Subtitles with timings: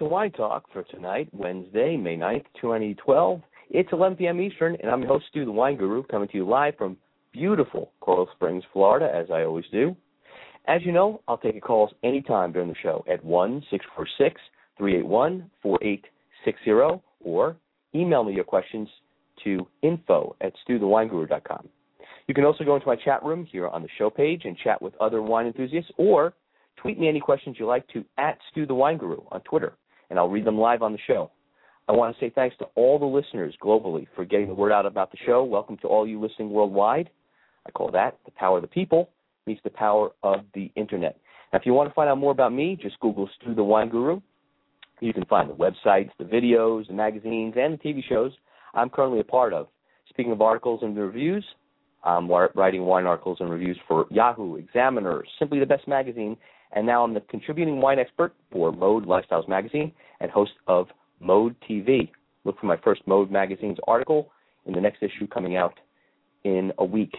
[0.00, 3.42] To Wine Talk for tonight, Wednesday, May 9th, 2012.
[3.68, 4.40] It's 11 p.m.
[4.40, 6.96] Eastern, and I'm your host, Stu the Wine Guru, coming to you live from
[7.34, 9.94] beautiful Coral Springs, Florida, as I always do.
[10.66, 14.40] As you know, I'll take your calls anytime during the show at 1 646
[14.78, 17.56] 381 4860 or
[17.94, 18.88] email me your questions
[19.44, 21.68] to info at stuthewineguru.com.
[22.26, 24.80] You can also go into my chat room here on the show page and chat
[24.80, 26.32] with other wine enthusiasts or
[26.80, 29.74] tweet me any questions you like to at Stu the Wine Guru on Twitter,
[30.10, 31.30] and I'll read them live on the show.
[31.88, 34.86] I want to say thanks to all the listeners globally for getting the word out
[34.86, 35.42] about the show.
[35.42, 37.10] Welcome to all you listening worldwide.
[37.66, 39.10] I call that the power of the people
[39.46, 41.18] meets the power of the internet.
[41.52, 43.88] Now, if you want to find out more about me, just Google Stu the Wine
[43.88, 44.20] Guru.
[45.00, 48.32] You can find the websites, the videos, the magazines, and the TV shows
[48.74, 49.66] I'm currently a part of.
[50.08, 51.44] Speaking of articles and reviews,
[52.04, 56.36] I'm writing wine articles and reviews for Yahoo, Examiner, Simply the Best Magazine,
[56.72, 60.86] and now I'm the contributing wine expert for Mode Lifestyles Magazine and host of
[61.20, 62.10] Mode TV.
[62.44, 64.30] Look for my first Mode Magazine's article
[64.66, 65.74] in the next issue coming out
[66.44, 67.14] in a week.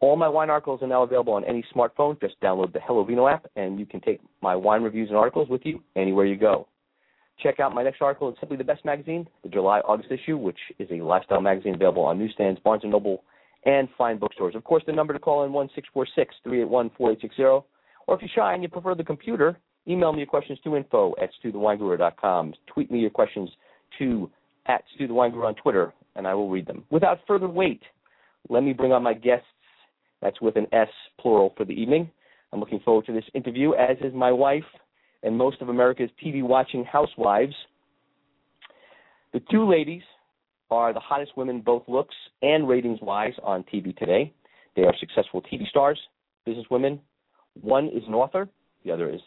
[0.00, 2.20] All my wine articles are now available on any smartphone.
[2.20, 5.48] Just download the Hello Vino app, and you can take my wine reviews and articles
[5.48, 6.68] with you anywhere you go.
[7.42, 10.88] Check out my next article in Simply the Best magazine, the July-August issue, which is
[10.90, 13.24] a lifestyle magazine available on newsstands, Barnes & Noble,
[13.64, 14.54] and fine bookstores.
[14.54, 17.12] Of course, the number to call in one six four six three eight one four
[17.12, 17.64] eight six zero.
[18.06, 19.58] Or if you're shy and you prefer the computer,
[19.88, 22.54] email me your questions to info at stuthewineguru.com.
[22.66, 23.50] Tweet me your questions
[23.98, 24.30] to
[24.66, 26.84] at stewthewineguru on Twitter, and I will read them.
[26.90, 27.82] Without further wait,
[28.48, 29.46] let me bring on my guests
[30.22, 30.88] that's with an S
[31.20, 32.10] plural for the evening.
[32.52, 34.64] I'm looking forward to this interview, as is my wife
[35.22, 37.54] and most of America's TV watching housewives.
[39.32, 40.02] The two ladies
[40.70, 44.32] are the hottest women, both looks and ratings wise, on TV today.
[44.74, 45.98] They are successful TV stars,
[46.46, 47.00] businesswomen.
[47.60, 48.48] One is an author,
[48.84, 49.20] the other is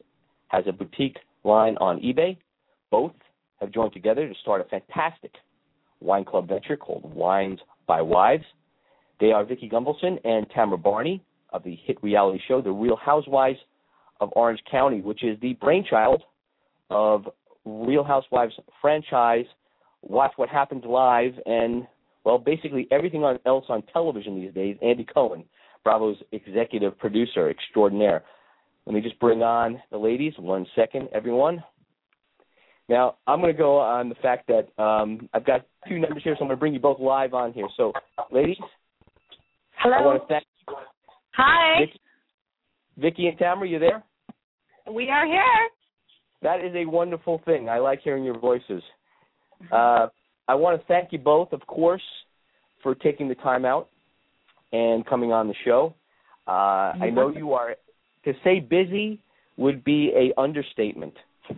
[0.50, 2.38] has a boutique line on eBay.
[2.92, 3.14] Both
[3.60, 5.32] have joined together to start a fantastic
[6.02, 8.46] wine club venture called Wines by Wives.
[9.20, 13.60] They are Vicki Gunvalson and Tamara Barney of the hit reality show The Real Housewives
[14.22, 16.24] of Orange County, which is the brainchild
[16.90, 17.28] of
[17.66, 19.46] Real Housewives franchise,
[20.02, 21.86] Watch What Happens Live, and,
[22.24, 24.78] well, basically everything else on television these days.
[24.82, 25.44] Andy Cohen,
[25.84, 28.24] Bravo's executive producer extraordinaire.
[28.86, 30.34] Let me just bring on the ladies.
[30.38, 31.64] One second, everyone.
[32.88, 36.34] Now, I'm going to go on the fact that um, I've got two numbers here,
[36.36, 37.68] so I'm going to bring you both live on here.
[37.78, 37.94] So,
[38.32, 38.58] ladies,
[39.78, 39.96] Hello.
[39.96, 40.44] I want to thank
[41.34, 41.82] Hi.
[41.82, 42.02] Vicki,
[42.98, 43.68] Vicki and Tamara.
[43.68, 44.04] You there?
[44.92, 45.70] We are here.
[46.42, 47.70] That is a wonderful thing.
[47.70, 48.82] I like hearing your voices.
[49.72, 50.08] Uh,
[50.48, 52.02] I want to thank you both, of course,
[52.82, 53.90] for taking the time out
[54.72, 55.94] and coming on the show.
[56.48, 57.76] Uh, I know you are
[58.26, 59.20] to say busy
[59.58, 61.14] would be a understatement.
[61.50, 61.56] you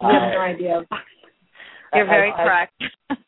[0.00, 0.82] have no idea.
[1.94, 2.84] You're very I- I- correct.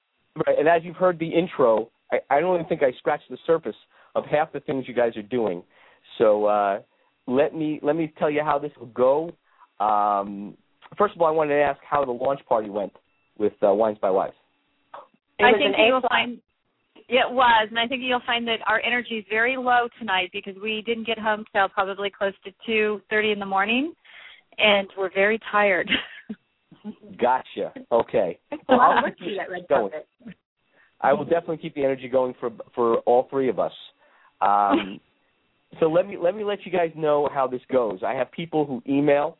[0.48, 3.38] Right, and as you've heard the intro, I, I don't even think I scratched the
[3.46, 3.76] surface
[4.16, 5.62] of half the things you guys are doing.
[6.18, 6.80] So uh,
[7.28, 9.30] let me let me tell you how this will go.
[9.78, 10.56] Um,
[10.98, 12.92] first of all, I wanted to ask how the launch party went
[13.38, 14.34] with uh, Wines by Wives.
[15.38, 16.40] I was think an you'll find
[17.08, 20.54] it was, and I think you'll find that our energy is very low tonight because
[20.62, 23.92] we didn't get home till probably close to two thirty in the morning,
[24.58, 25.90] and we're very tired.
[27.20, 27.72] Gotcha.
[27.92, 28.38] Okay.
[28.68, 29.90] Well, I'll I'll keep that red going.
[29.90, 30.08] carpet.
[31.00, 33.72] I will definitely keep the energy going for for all three of us.
[34.40, 35.00] Um,
[35.80, 38.00] so let me let me let you guys know how this goes.
[38.06, 39.36] I have people who email,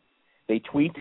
[0.49, 0.93] they tweet,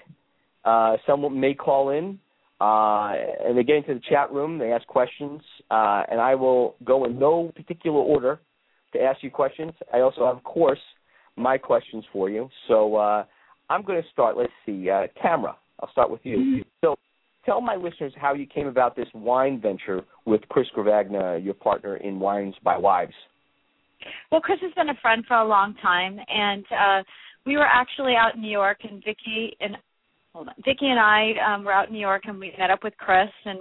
[0.64, 2.20] uh, someone may call in,
[2.64, 3.12] uh,
[3.46, 4.58] and they get into the chat room.
[4.58, 8.40] They ask questions, uh, and I will go in no particular order
[8.94, 9.74] to ask you questions.
[9.94, 10.80] I also have, of course,
[11.36, 12.48] my questions for you.
[12.70, 13.26] So uh,
[13.70, 14.38] I'm going to start.
[14.38, 15.58] Let's see, uh, Tamara.
[15.82, 16.64] I'll start with you.
[16.80, 16.96] So
[17.46, 21.98] tell my listeners how you came about this wine venture with Chris Gravagna, your partner
[21.98, 23.14] in Wines by Wives.
[24.32, 27.04] Well, Chris has been a friend for a long time, and uh,
[27.46, 29.76] we were actually out in New York, and Vicki and
[30.34, 32.84] hold on, Vicki and I um, were out in New York, and we met up
[32.84, 33.60] with Chris, and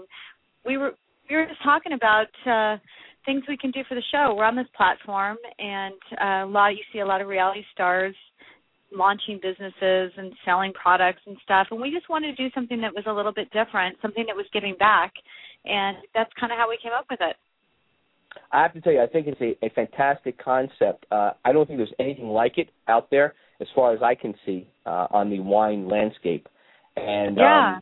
[0.64, 0.92] we were
[1.28, 2.76] we were just talking about uh
[3.24, 4.34] things we can do for the show.
[4.36, 8.14] We're on this platform, and uh, a lot you see a lot of reality stars
[8.94, 12.92] launching businesses and selling products and stuff, and we just wanted to do something that
[12.94, 15.12] was a little bit different, something that was giving back,
[15.64, 17.36] and that's kind of how we came up with it.
[18.50, 21.06] I have to tell you, I think it's a, a fantastic concept.
[21.10, 24.34] Uh, I don't think there's anything like it out there, as far as I can
[24.44, 26.48] see, uh, on the wine landscape.
[26.96, 27.76] And yeah.
[27.76, 27.80] um,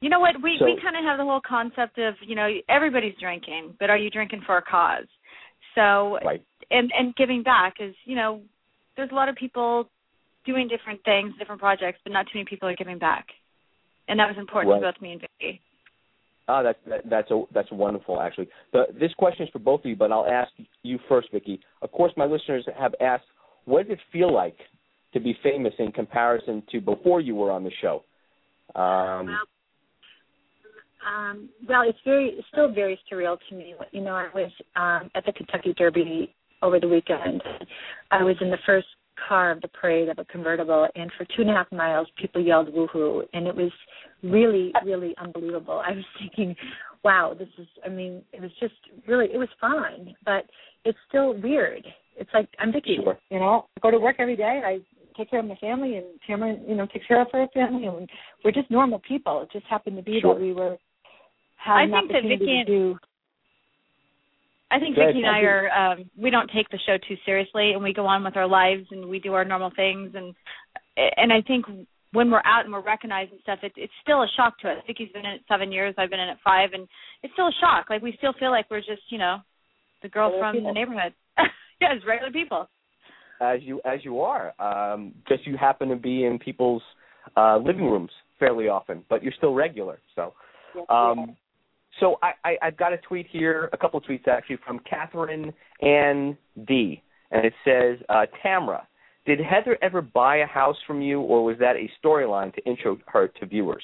[0.00, 0.34] you know what?
[0.42, 3.90] We So- we kind of have the whole concept of you know everybody's drinking, but
[3.90, 5.06] are you drinking for a cause?
[5.74, 8.40] So right, and and giving back is you know
[8.96, 9.88] there's a lot of people
[10.46, 13.26] doing different things, different projects, but not too many people are giving back,
[14.08, 14.80] and that was important Right.
[14.80, 15.60] to both me and Vicki.
[16.46, 18.20] Ah, that's that, that's a, that's wonderful.
[18.20, 20.52] Actually, the, this question is for both of you, but I'll ask
[20.82, 21.60] you first, Vicki.
[21.80, 23.24] Of course, my listeners have asked,
[23.64, 24.58] what does it feel like
[25.14, 28.04] to be famous in comparison to before you were on the show?
[28.74, 29.46] Um, Well,
[31.06, 33.74] um, well, it's very, it's still very surreal to me.
[33.92, 37.42] You know, I was um, at the Kentucky Derby over the weekend.
[38.10, 38.86] I was in the first
[39.28, 42.42] car of the parade of a convertible, and for two and a half miles, people
[42.42, 43.70] yelled "woohoo!" and it was
[44.22, 45.82] really, really unbelievable.
[45.86, 46.56] I was thinking,
[47.04, 48.74] "Wow, this is." I mean, it was just
[49.06, 50.44] really, it was fun, but
[50.84, 51.84] it's still weird.
[52.16, 52.98] It's like I'm Vicki.
[53.30, 54.62] You know, I go to work every day.
[54.64, 54.78] I
[55.16, 58.08] take care of my family, and Tamara, you know, takes care of her family, and
[58.44, 59.42] we're just normal people.
[59.42, 60.34] It just happened to be Sure.
[60.34, 60.76] that we were
[61.56, 62.98] having I an think that opportunity Vicki and- to do.
[64.70, 67.82] I think Vicki and I are um we don't take the show too seriously and
[67.82, 70.34] we go on with our lives and we do our normal things and
[70.96, 71.66] and I think
[72.12, 74.78] when we're out and we're recognized and stuff, it's it's still a shock to us.
[74.86, 76.88] Vicki's been in it seven years, I've been in it five and
[77.22, 77.86] it's still a shock.
[77.88, 79.38] Like we still feel like we're just, you know,
[80.02, 80.70] the girl Regular from people.
[80.70, 81.14] the neighborhood.
[81.80, 82.68] yeah, it's regular people.
[83.40, 86.82] As you as you are, um, just you happen to be in people's
[87.36, 89.98] uh, living rooms fairly often, but you're still regular.
[90.14, 90.34] So,
[90.88, 91.36] um,
[92.00, 95.52] so I, I I've got a tweet here, a couple of tweets actually from Catherine
[95.82, 96.36] Ann
[96.66, 98.82] D, and it says, uh, Tamra,
[99.26, 102.98] did Heather ever buy a house from you, or was that a storyline to intro
[103.06, 103.82] her to viewers?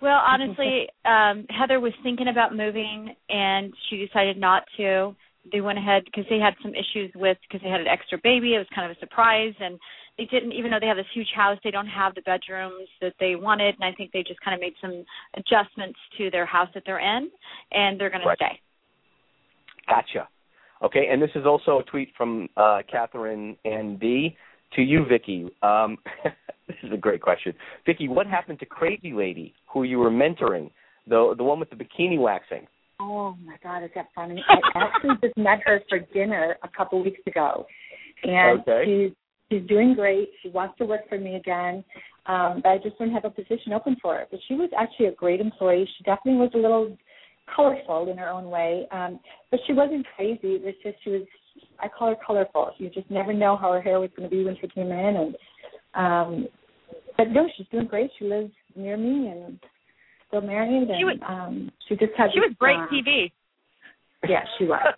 [0.00, 5.14] Well, honestly, um, Heather was thinking about moving, and she decided not to.
[5.50, 8.54] They went ahead because they had some issues with because they had an extra baby.
[8.54, 9.78] It was kind of a surprise, and
[10.16, 10.52] they didn't.
[10.52, 13.74] Even though they have this huge house, they don't have the bedrooms that they wanted,
[13.74, 15.04] and I think they just kind of made some
[15.34, 17.30] adjustments to their house that they're in,
[17.72, 18.38] and they're going Right.
[18.38, 18.60] to stay.
[19.88, 20.28] Gotcha.
[20.82, 24.36] Okay, and this is also a tweet from uh, Catherine and D
[24.74, 25.48] to you, Vicki.
[25.62, 25.98] Um,
[26.68, 27.54] this is a great question,
[27.86, 28.08] Vicki.
[28.08, 30.70] What happened to Crazy Lady, who you were mentoring,
[31.06, 32.66] the the one with the bikini waxing?
[33.02, 34.42] Oh my God, is that funny?
[34.48, 37.66] I actually just met her for dinner a couple weeks ago,
[38.22, 38.82] and Okay.
[38.84, 39.12] she's
[39.50, 40.30] she's doing great.
[40.42, 41.84] She wants to work for me again,
[42.26, 44.26] um, but I just don't have a position open for her.
[44.30, 45.88] But she was actually a great employee.
[45.98, 46.96] She definitely was a little
[47.54, 49.18] colorful in her own way, um,
[49.50, 50.54] but she wasn't crazy.
[50.54, 51.22] It was just she was.
[51.80, 52.70] I call her colorful.
[52.78, 55.16] You just never know how her hair was going to be when she came in,
[55.16, 55.36] and
[55.94, 56.48] um,
[57.16, 58.10] but no, she's doing great.
[58.18, 59.58] She lives near me and
[60.32, 63.28] still married, and She was- um, she just had She this, was great uh, TV.
[64.28, 64.80] yeah, she was.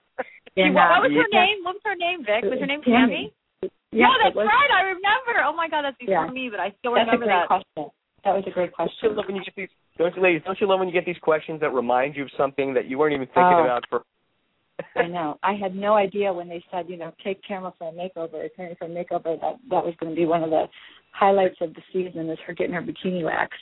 [0.55, 1.45] She- And, what, uh, what was her yeah.
[1.51, 1.59] name?
[1.67, 2.45] What was her name, Vic?
[2.47, 3.35] Was her name Tammy.
[3.61, 3.71] Tammy?
[3.91, 4.71] Yeah, no, that's was, right.
[4.71, 5.43] I remember.
[5.43, 6.31] Oh my God, that's before Yeah.
[6.31, 7.47] me, but I still That's a remember great that.
[7.51, 7.91] question.
[8.23, 9.17] That was a great Don't you question.
[9.19, 9.69] love when you get these?
[9.99, 10.43] Don't you, ladies?
[10.47, 12.99] Don't you love when you get these questions that remind you of something that you
[12.99, 13.65] weren't even thinking Oh.
[13.67, 14.05] about for?
[14.97, 15.39] I know.
[15.43, 18.75] I had no idea when they said, you know, take camera for a makeover, Tammy
[18.79, 19.39] for a makeover.
[19.41, 20.69] That that was going to be one of the
[21.15, 23.55] highlights of the season is her getting her bikini waxed.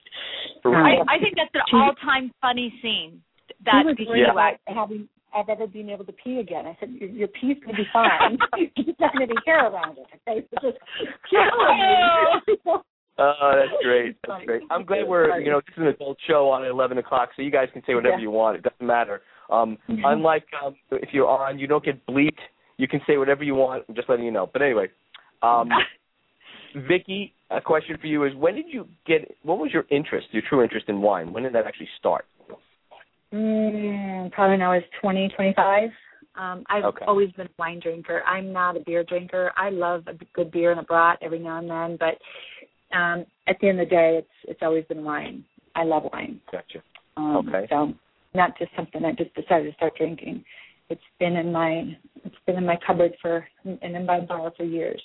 [0.63, 0.87] For Um.
[1.09, 3.23] I, I think that's an all-time funny scene.
[3.49, 4.33] She That was bikini worried Yeah.
[4.33, 6.67] about having I've ever been able to pee again.
[6.67, 8.37] I said, your, your pee's going to be fine.
[8.77, 10.05] You're just not going to be hair around it.
[10.29, 10.79] Okay, so just
[13.19, 14.17] Oh, that's great.
[14.27, 14.63] That's great.
[14.71, 17.43] I'm glad we're you know this is an adult show on at 11 o'clock, so
[17.43, 18.23] you guys can say whatever Yeah.
[18.23, 18.57] you want.
[18.57, 19.23] It doesn't matter.
[19.51, 20.01] Um, Mhm.
[20.05, 22.41] unlike um, if you're on, you don't get bleeped.
[22.79, 23.85] You can say whatever you want.
[23.89, 24.49] I'm just letting you know.
[24.53, 24.89] But anyway,
[25.43, 25.69] um,
[26.89, 29.35] Vicki, a question for you is: When did you get?
[29.43, 31.33] What was your interest, your true interest in wine?
[31.33, 32.27] When did that actually start?
[33.33, 35.91] Mm, probably when I was twenty, twenty-five.
[36.35, 37.05] Um, I've Okay.
[37.07, 38.23] always been a wine drinker.
[38.27, 39.53] I'm not a beer drinker.
[39.57, 43.57] I love a good beer and a brat every now and then, but um, at
[43.61, 45.45] the end of the day, it's it's always been wine.
[45.75, 46.41] I love wine.
[46.51, 46.83] Gotcha.
[47.17, 47.67] Um, Okay.
[47.69, 47.93] So
[48.35, 50.45] not just something I just decided to start drinking.
[50.89, 54.65] It's been in my it's been in my cupboard for and in my bar for
[54.65, 55.03] years.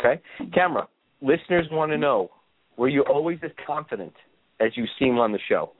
[0.00, 0.20] Okay.
[0.56, 0.86] Tamra.
[1.20, 2.30] Listeners want to know:
[2.76, 4.14] Were you always as confident
[4.60, 5.72] as you seem on the show?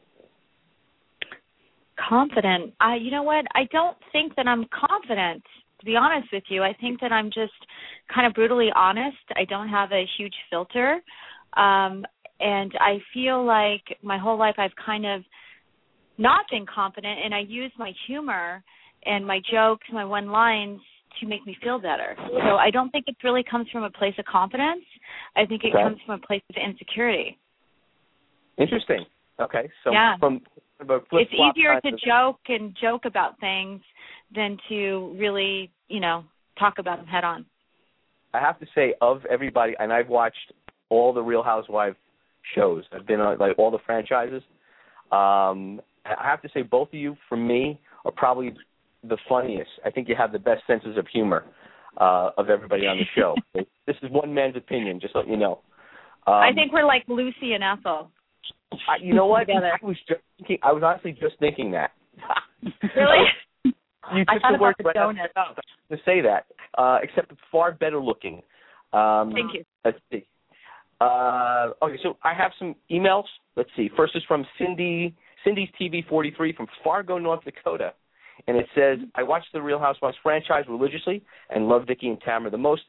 [2.08, 2.72] confident.
[2.80, 3.44] I you know what?
[3.54, 5.42] I don't think that I'm confident
[5.78, 6.62] to be honest with you.
[6.62, 7.52] I think that I'm just
[8.14, 9.16] kind of brutally honest.
[9.34, 11.00] I don't have a huge filter.
[11.56, 12.04] Um
[12.40, 15.22] and I feel like my whole life I've kind of
[16.18, 18.62] not been confident and I use my humor
[19.04, 20.80] and my jokes, my one lines
[21.20, 22.14] to make me feel better.
[22.16, 24.84] So I don't think it really comes from a place of confidence.
[25.36, 25.82] I think it Okay.
[25.82, 27.38] comes from a place of insecurity.
[28.56, 29.06] Interesting.
[29.38, 30.16] Okay, so Yeah.
[30.18, 30.42] from
[31.12, 33.82] it's easier to joke and joke about things
[34.30, 36.24] than to really, you know,
[36.58, 37.44] talk about them head on.
[38.32, 40.52] I have to say, of everybody, and I've watched
[40.88, 41.96] all the Real Housewives
[42.54, 42.84] shows.
[42.92, 44.42] I've been on like all the franchises.
[45.10, 48.54] Um, I have to say, both of you, for me, are probably
[49.02, 49.70] the funniest.
[49.84, 51.44] I think you have the best senses of humor
[51.98, 53.34] uh, of everybody on the show.
[53.54, 55.60] this is one man's opinion, just let you know.
[56.26, 58.10] Um, I think we're like Lucy and Ethel.
[58.72, 59.46] I, you know what?
[59.46, 59.72] together.
[59.82, 60.58] I was just thinking.
[60.62, 61.90] I was honestly just thinking that.
[62.96, 63.26] Really?
[64.12, 65.56] You I took thought the words right out of
[65.88, 68.42] to say that, uh, except far better looking.
[68.92, 69.64] Um, Thank you.
[69.84, 70.26] Let's see.
[71.00, 73.24] Uh, okay, so I have some emails.
[73.56, 73.88] Let's see.
[73.96, 75.14] First is from Cindy,
[75.44, 77.92] Cindy's TV 43 from Fargo, North Dakota,
[78.46, 82.50] and it says, "I watched the Real Housewives franchise religiously and love Vicki and Tamara
[82.50, 82.82] the most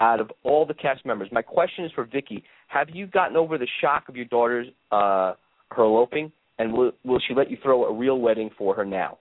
[0.00, 1.28] out of all the cast members.
[1.32, 5.34] My question is for Vicki: Have you gotten over the shock of your daughter's uh,
[5.70, 9.18] her eloping, and will will she let you throw a real wedding for her now?"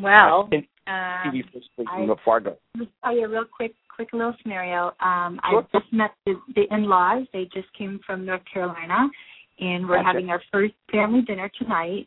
[0.00, 2.56] Well, um, TV 43 I- from Fargo.
[2.78, 4.92] I'll tell you a real quick, quick little scenario.
[5.00, 5.62] Um, Sure.
[5.72, 7.26] I just met the, the in-laws.
[7.32, 9.08] They just came from North Carolina,
[9.60, 10.06] and we're Gotcha.
[10.06, 12.06] having our first family dinner tonight.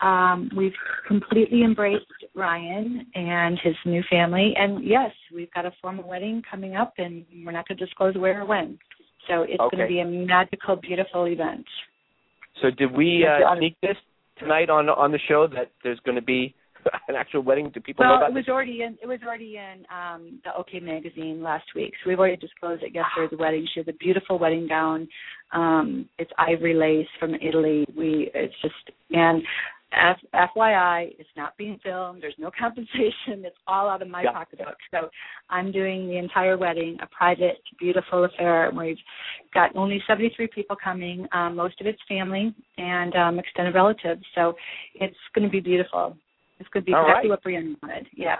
[0.00, 0.72] Um, we've
[1.06, 6.76] completely embraced Ryan and his new family, and yes, we've got a formal wedding coming
[6.76, 8.78] up, and we're not going to disclose where or when.
[9.28, 11.66] So it's going to be a magical, beautiful event.
[12.62, 13.96] So did we Yes, uh, sneak this
[14.38, 16.54] tonight on on the show that there's going to be
[17.08, 17.70] an actual wedding?
[17.74, 18.52] Do people know Well, about it was this?
[18.52, 22.36] already in it was already in um the OK magazine last week, so we've already
[22.36, 23.28] disclosed it yesterday.
[23.30, 25.08] The wedding, she has a beautiful wedding gown.
[25.52, 27.86] Um, it's ivory lace from Italy.
[27.96, 28.74] We it's just
[29.10, 29.42] and
[29.92, 32.22] F, FYI, it's not being filmed.
[32.22, 33.44] There's no compensation.
[33.44, 34.32] It's all out of my Yeah.
[34.32, 34.76] pocketbook.
[34.90, 35.08] So
[35.48, 38.70] I'm doing the entire wedding, a private, beautiful affair.
[38.76, 38.98] We've
[39.54, 44.22] got only 73 people coming, um, most of it's family and um, extended relatives.
[44.34, 44.54] So
[44.94, 46.16] it's going to be beautiful.
[46.60, 47.38] It's going to be All exactly right.
[47.38, 48.06] what Briana wanted.
[48.14, 48.36] Yeah.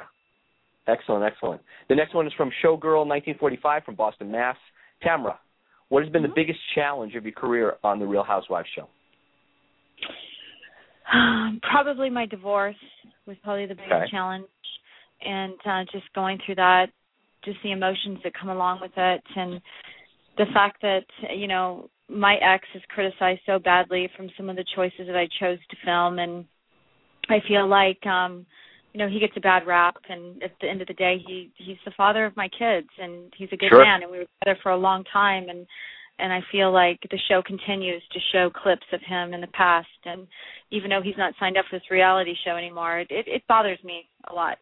[0.86, 1.60] Excellent, excellent.
[1.88, 4.56] The next one is from Showgirl 1945 from Boston, Mass.
[5.02, 5.38] Tamara,
[5.88, 6.30] what has been Mm-hmm.
[6.30, 8.88] the biggest challenge of your career on the Real Housewives show?
[11.12, 12.76] Um, probably my divorce
[13.26, 14.10] was probably the biggest Okay.
[14.10, 14.46] challenge,
[15.24, 16.86] and uh, just going through that,
[17.44, 19.60] just the emotions that come along with it, and
[20.36, 24.64] the fact that you know my ex is criticized so badly from some of the
[24.74, 26.44] choices that I chose to film, and
[27.28, 28.46] I feel like um,
[28.92, 31.50] you know he gets a bad rap, and at the end of the day, he
[31.56, 33.82] he's the father of my kids, and he's a good Sure.
[33.82, 35.66] man, and we were together for a long time, and
[36.18, 39.88] and I feel like the show continues to show clips of him in the past,
[40.04, 40.26] and
[40.70, 44.08] even though he's not signed up for this reality show anymore, it it, bothers me
[44.30, 44.58] a lot.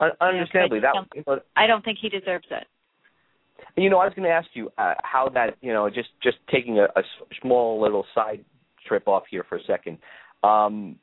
[0.00, 2.66] Un- understandably, Yeah, that you know, I don't think he deserves it.
[3.76, 6.36] you know, I was going to ask you uh, how that, you know, just just
[6.52, 7.02] taking a, a
[7.40, 8.44] small little side
[8.86, 9.98] trip off here for a second.
[10.42, 10.96] Um,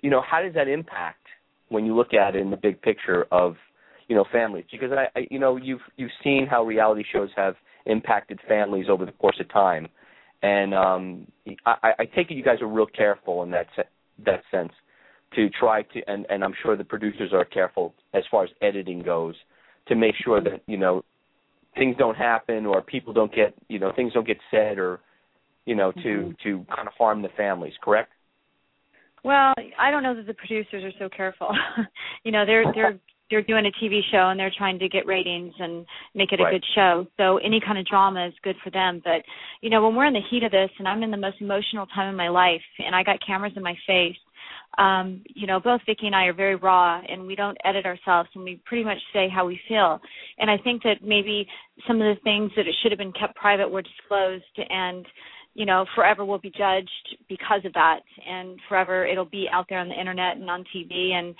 [0.00, 1.24] you know, how does that impact
[1.68, 3.56] when you look at it in the big picture of,
[4.08, 4.64] you know, families?
[4.70, 7.54] Because I, I you know, you've you've seen how reality shows have
[7.88, 9.88] impacted families over the course of time,
[10.42, 11.26] and um,
[11.66, 13.88] I, I take it you guys are real careful in that se-
[14.24, 14.72] that sense
[15.34, 19.02] to try to, and and I'm sure the producers are careful as far as editing
[19.02, 19.34] goes
[19.88, 21.02] to make sure that you know
[21.76, 25.00] things don't happen or people don't get you know things don't get said or
[25.66, 26.38] you know to Mhm.
[26.44, 28.12] to kind of harm the families correct
[29.24, 31.50] Well, I don't know that the producers are so careful.
[32.24, 32.98] you know, they're they're
[33.30, 36.44] they're doing a TV show and they're trying to get ratings and make it a
[36.44, 36.52] Right.
[36.52, 37.06] good show.
[37.16, 39.00] So any kind of drama is good for them.
[39.04, 39.24] But
[39.60, 41.86] you know, when we're in the heat of this and I'm in the most emotional
[41.86, 44.16] time of my life and I got cameras in my face,
[44.78, 48.30] um, you know, both Vicki and I are very raw and we don't edit ourselves
[48.34, 50.00] and we pretty much say how we feel.
[50.38, 51.46] And I think that maybe
[51.86, 55.06] some of the things that it should have been kept private were disclosed and
[55.54, 59.80] you know, forever will be judged because of that, and forever it'll be out there
[59.80, 61.10] on the internet and on TV.
[61.12, 61.34] And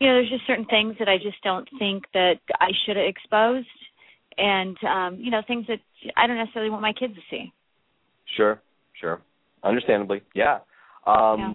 [0.00, 3.06] you know, there's just certain things that I just don't think that I should have
[3.06, 3.66] exposed,
[4.36, 5.78] and um, you know, things that
[6.16, 7.52] I don't necessarily want my kids to see.
[8.36, 8.60] sure
[9.00, 9.20] sure.
[9.62, 10.22] Understandably.
[10.34, 10.58] Yeah.
[11.06, 11.54] Um Yeah.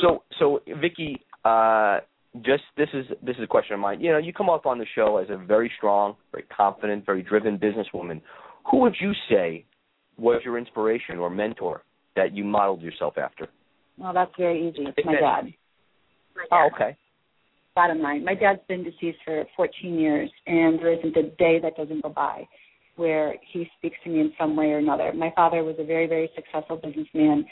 [0.00, 2.00] so so Vicki uh
[2.42, 4.00] just this is this is a question of mine.
[4.00, 7.22] You know you come up on the show as a very strong very confident very
[7.22, 8.20] driven businesswoman.
[8.70, 9.64] Who would you say
[10.18, 11.82] was your inspiration or mentor
[12.16, 13.48] that you modeled yourself after?
[13.96, 14.84] Well, that's very easy.
[14.86, 15.52] It's my dad.
[16.36, 16.96] My oh okay
[17.80, 21.78] Bottom line, my dad's been deceased for 14 years, and there isn't a day that
[21.78, 22.46] doesn't go by
[22.96, 25.14] where he speaks to me in some way or another.
[25.14, 27.46] My father was a very, very successful businessman,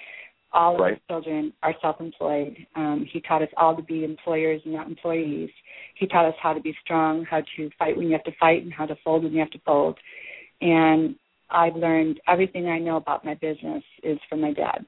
[0.52, 0.94] all of Right.
[0.96, 2.66] his children are self-employed.
[2.74, 5.48] Um, he taught us all to be employers and not employees.
[5.94, 8.62] He taught us how to be strong, how to fight when you have to fight,
[8.62, 9.96] and how to fold when you have to fold.
[10.60, 11.14] And
[11.48, 14.84] I've learned everything I know about my business is from my dad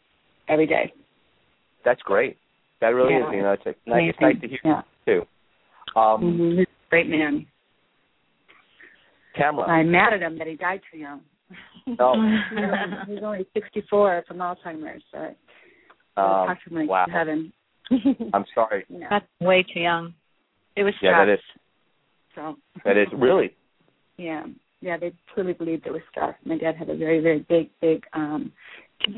[0.48, 0.92] every day.
[1.82, 2.36] That's great.
[2.80, 3.28] That really Yeah.
[3.28, 3.34] is.
[3.34, 4.82] You know, it's, a, nice, it's nice to hear Yeah.
[5.06, 5.26] Too.
[5.96, 6.58] Um, Mhm.
[6.58, 7.46] He's a great man.
[9.36, 9.68] Tamara.
[9.68, 11.20] I'm mad at him that he died too young.
[11.98, 12.14] Oh,
[13.08, 15.02] He's only 64 from Alzheimer's.
[15.10, 15.18] So
[16.16, 17.04] um, talk to him wow.
[17.06, 17.52] to heaven.
[18.34, 18.84] I'm sorry.
[18.88, 20.14] You That's way too young.
[20.76, 21.40] It was Yeah, that is.
[22.34, 23.56] so That is really.
[24.16, 24.44] yeah,
[24.80, 24.96] yeah.
[24.96, 26.34] They truly believed it was stress.
[26.44, 28.52] My dad had a very, very big, big um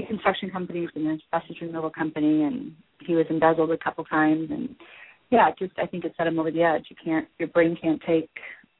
[0.09, 2.73] construction companies and an asbestos removal company, and
[3.05, 4.49] he was embezzled a couple times.
[4.51, 4.75] And
[5.33, 6.85] yeah, just I think it set him over the edge.
[6.91, 8.31] You can't, your brain can't take,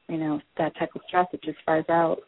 [0.07, 1.27] you know, that type of stress.
[1.33, 2.19] It just fires out.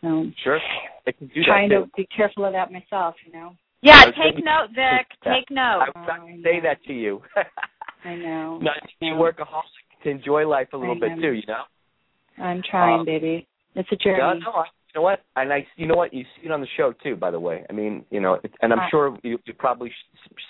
[0.00, 0.58] So Sure.
[1.06, 3.14] It can do trying that to be careful of that myself.
[3.26, 3.54] You know.
[3.82, 5.06] Yeah, take thinking- note, Vic.
[5.22, 5.82] Take note.
[5.82, 7.22] I was about to say that to you.
[8.04, 8.58] I know.
[8.62, 11.22] Not to be a workaholic to enjoy life a little I bit know.
[11.22, 11.32] too.
[11.32, 11.62] You know.
[12.42, 13.46] I'm trying, Um, baby.
[13.74, 14.18] It's a journey.
[14.18, 14.50] No, no.
[14.52, 15.20] I, you know what?
[15.36, 16.12] And I, you know what?
[16.14, 17.16] You see it on the show too.
[17.16, 19.90] By the way, I mean, you know, it, and I'm sure you, you probably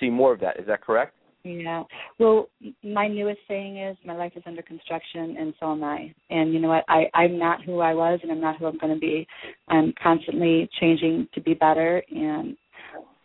[0.00, 0.58] see more of that.
[0.60, 1.14] Is that correct?
[1.44, 1.82] Yeah.
[2.18, 2.48] Well,
[2.82, 6.14] my newest saying is my life is under construction, and so am I.
[6.30, 6.84] And you know what?
[6.88, 9.26] I I'm not who I was, and I'm not who I'm going to be.
[9.68, 12.56] I'm constantly changing to be better, and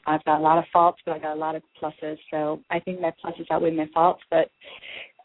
[0.05, 2.17] I've got a lot of faults, but I got a lot of pluses.
[2.29, 4.49] So I think my pluses outweigh my faults, but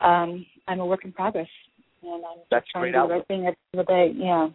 [0.01, 1.49] um I'm a work in progress,
[2.03, 4.13] and I'm That's trying great to do the right thing every single day.
[4.17, 4.49] Yeah.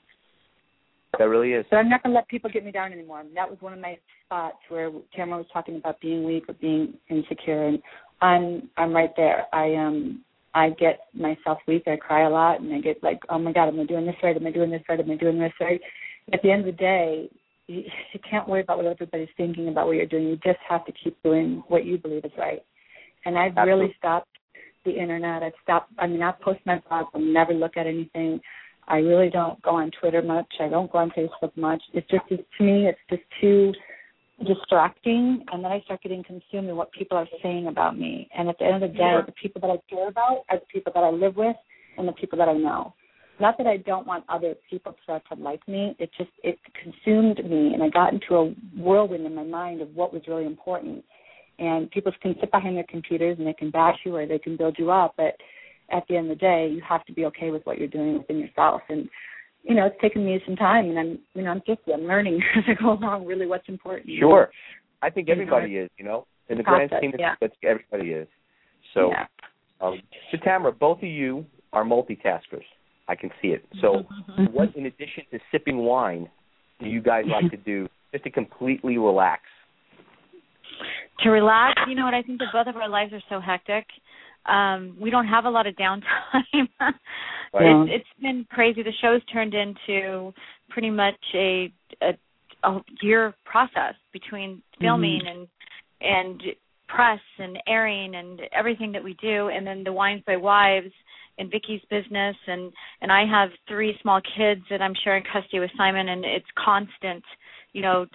[1.17, 1.65] That really is.
[1.71, 3.23] But I'm not going to let people get me down anymore.
[3.33, 6.93] That was one of my spots where Tamara was talking about being weak or being
[7.09, 7.79] insecure, and
[8.21, 9.45] I'm I'm right there.
[9.53, 10.23] I um
[10.53, 11.83] I get myself weak.
[11.87, 14.15] I cry a lot, and I get like, oh my god, am I doing this
[14.23, 14.35] right?
[14.35, 14.99] Am I doing this right?
[14.99, 15.81] Am I doing this right?
[16.33, 17.29] At the end of the day,
[17.67, 17.83] you,
[18.13, 20.27] you can't worry about what everybody's thinking about what you're doing.
[20.27, 22.63] You just have to keep doing what you believe is right.
[23.25, 23.81] And I've Absolutely.
[23.81, 24.29] really stopped
[24.85, 25.43] the internet.
[25.43, 25.91] I've stopped.
[25.97, 27.07] I mean, I'll post my blog.
[27.13, 28.39] I'll never look at anything.
[28.87, 30.51] I really don't go on Twitter much.
[30.59, 31.81] I don't go on Facebook much.
[31.93, 33.71] It's just it's, to me, it's just too
[34.45, 38.29] distracting, and then I start getting consumed in what people are saying about me.
[38.37, 39.23] And at the end of the day, Sure.
[39.23, 41.55] the people that I care about are the people that I live with
[41.97, 42.93] and the people that I know.
[43.39, 45.95] Not that I don't want other people to, to like me.
[45.97, 49.95] It just it consumed me, and I got into a whirlwind in my mind of
[49.95, 51.03] what was really important.
[51.57, 54.55] And people can sit behind their computers and they can bash you or they can
[54.57, 55.35] build you up, but
[55.91, 58.17] at the end of the day, you have to be okay with what you're doing
[58.17, 58.81] within yourself.
[58.89, 59.09] And
[59.63, 62.41] you know, it's taken me some time, and I'm you know I'm just I'm learning
[62.57, 64.09] as I go along really what's important.
[64.19, 64.49] Sure.
[65.01, 65.89] I think You know, everybody is.
[65.97, 67.35] You know, in the Process, grand scheme, yeah.
[67.39, 68.27] that's everybody is.
[68.93, 69.25] So, yeah.
[69.81, 69.99] um,
[70.31, 72.65] so Tamara, both of you are multitaskers.
[73.07, 73.65] I can see it.
[73.81, 74.03] So,
[74.51, 76.29] what in addition to sipping wine
[76.79, 79.41] do you guys like to do just to completely relax?
[81.23, 82.13] to relax, you know what?
[82.13, 83.85] I think that both of our lives are so hectic.
[84.45, 86.67] Um, we don't have a lot of downtime.
[87.51, 87.83] Yeah.
[87.83, 88.83] it's, it's been crazy.
[88.83, 90.31] The show's turned into
[90.69, 92.11] pretty much a a,
[92.63, 95.47] a year process between filming and
[95.99, 96.41] and
[96.87, 100.91] press and airing and everything that we do, and then the Wines by Wives
[101.37, 102.71] and Vicki's business, and
[103.01, 107.23] and I have three small kids that I'm sharing custody with Simon, and it's constant,
[107.73, 108.05] you know,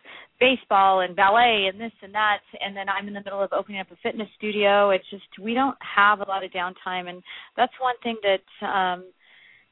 [0.40, 3.80] baseball and ballet and this and that and then I'm in the middle of opening
[3.80, 4.90] up a fitness studio.
[4.90, 7.22] It's just we don't have a lot of downtime and
[7.56, 9.04] that's one thing that um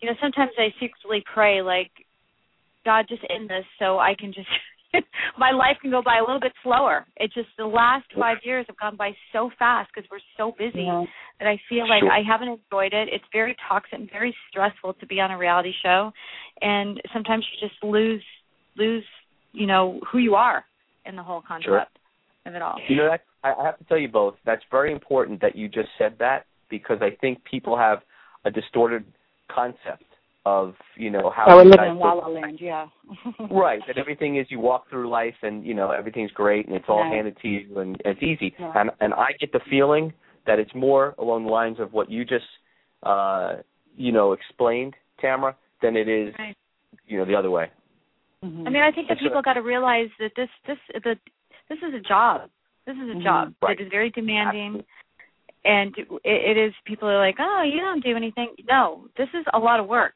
[0.00, 1.90] you know, sometimes I secretly pray like
[2.84, 4.48] God just end this so I can just
[5.38, 7.06] my life can go by a little bit slower.
[7.16, 10.84] It just the last 5 years have gone by so fast because we're so busy
[10.84, 11.04] Yeah.
[11.40, 12.10] that I feel like Sure.
[12.12, 13.08] I haven't enjoyed it.
[13.10, 16.12] It's very toxic and very stressful to be on a reality show
[16.60, 18.22] and sometimes you just lose
[18.76, 19.04] lose
[19.52, 20.64] you know who you are
[21.06, 21.98] in the whole concept
[22.46, 22.78] of it all.
[22.88, 24.34] You know, that I I have to tell you both.
[24.44, 27.98] That's very important that you just said that because I think people have
[28.44, 29.04] a distorted
[29.54, 30.04] concept
[30.44, 32.86] of you know how Oh, we're you living guys in go- La La Land, yeah.
[33.50, 36.86] Right, that everything is you walk through life and you know everything's great and it's
[36.88, 37.12] all Right.
[37.12, 38.54] handed to you and it's easy.
[38.58, 38.72] Yeah.
[38.74, 40.12] And and I get the feeling
[40.46, 42.44] that it's more along the lines of what you just
[43.04, 43.56] uh
[43.96, 46.56] you know explained, Tamara, than it is Right.
[47.06, 47.70] you know the other way.
[48.44, 48.66] Mhm.
[48.66, 51.16] I mean, I think that people got to realize that this this the
[51.68, 52.50] this is a job.
[52.86, 53.22] This is a Mhm.
[53.22, 53.78] job Right.
[53.78, 54.84] that is very demanding,
[55.64, 56.74] and it, it is.
[56.84, 60.14] People are like, "Oh, you don't do anything." No, this is a lot of work.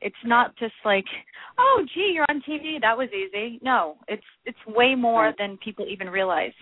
[0.00, 1.06] It's not just like,
[1.58, 2.78] "Oh, gee, you're on TV.
[2.80, 5.36] That was easy." No, it's it's way more Right.
[5.38, 6.54] than people even realize.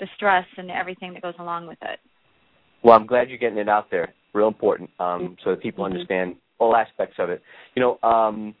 [0.00, 2.00] The stress and everything that goes along with it.
[2.82, 4.12] Well, I'm glad you're getting it out there.
[4.32, 5.92] Real important, um, so that people Mhm.
[5.92, 7.40] understand all aspects of it.
[7.76, 8.56] You know, um,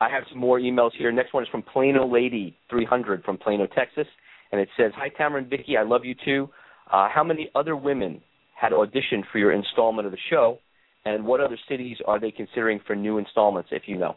[0.00, 1.10] I have some more emails here.
[1.10, 4.06] Next one is from Plano Lady 300 from Plano, Texas,
[4.52, 5.76] and it says, "Hi, Tamara and Vicki.
[5.76, 6.50] I love you too.
[6.90, 8.20] Uh, how many other women
[8.54, 10.58] had auditioned for your installment of the show,
[11.04, 14.16] and what other cities are they considering for new installments, if you know?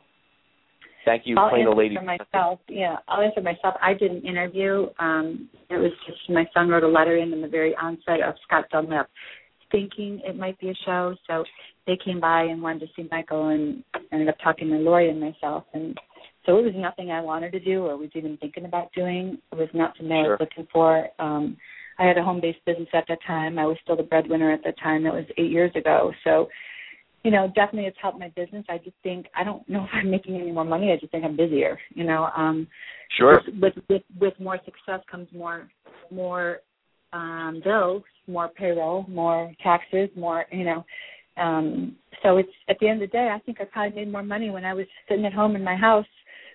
[1.05, 1.95] Thank you, I'll old lady.
[1.95, 2.59] for myself.
[2.67, 3.75] Yeah, I'll answer myself.
[3.81, 4.87] I did an interview.
[4.99, 8.35] Um, it was just my son wrote a letter in in the very onset of
[8.45, 9.07] Scott Dunlop,
[9.71, 11.15] thinking it might be a show.
[11.27, 11.43] So
[11.87, 15.19] they came by and wanted to see Michael, and ended up talking to Lori and
[15.19, 15.65] myself.
[15.73, 15.97] And
[16.45, 19.37] so it was nothing I wanted to do or was even thinking about doing.
[19.51, 21.07] It was not something I was looking for.
[21.19, 21.57] Um,
[21.97, 23.59] I had a home-based business at that time.
[23.59, 25.03] I was still the breadwinner at that time.
[25.03, 26.11] That was eight years ago.
[26.23, 26.47] So
[27.23, 28.65] you know, definitely it's helped my business.
[28.69, 30.91] I just think I don't know if I'm making any more money.
[30.91, 31.77] I just think I'm busier.
[31.89, 32.67] You know, um,
[33.17, 33.41] Sure.
[33.59, 35.67] with with with more success comes more
[36.11, 36.59] more
[37.13, 40.85] um, bills, more payroll, more taxes, more you know.
[41.37, 44.23] Um, so it's at the end of the day, I think I probably made more
[44.23, 46.05] money when I was sitting at home in my house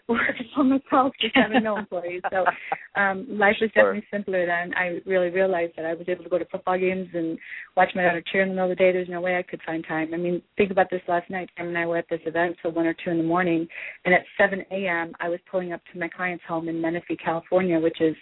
[0.08, 2.20] working for myself, just having no employees.
[2.30, 2.44] So
[3.00, 3.94] um, life was Sure.
[3.94, 4.74] definitely simpler then.
[4.74, 7.38] I really realized that I was able to go to football games and
[7.74, 8.92] watch my daughter cheer in the middle of the day.
[8.92, 10.12] There's no way I could find time.
[10.12, 11.48] I mean, think about this last night.
[11.56, 13.66] Sam and I were at this event till one or two in the morning,
[14.04, 15.12] and at 7 a.m.
[15.20, 18.14] I was pulling up to my client's home in Menifee, California, which is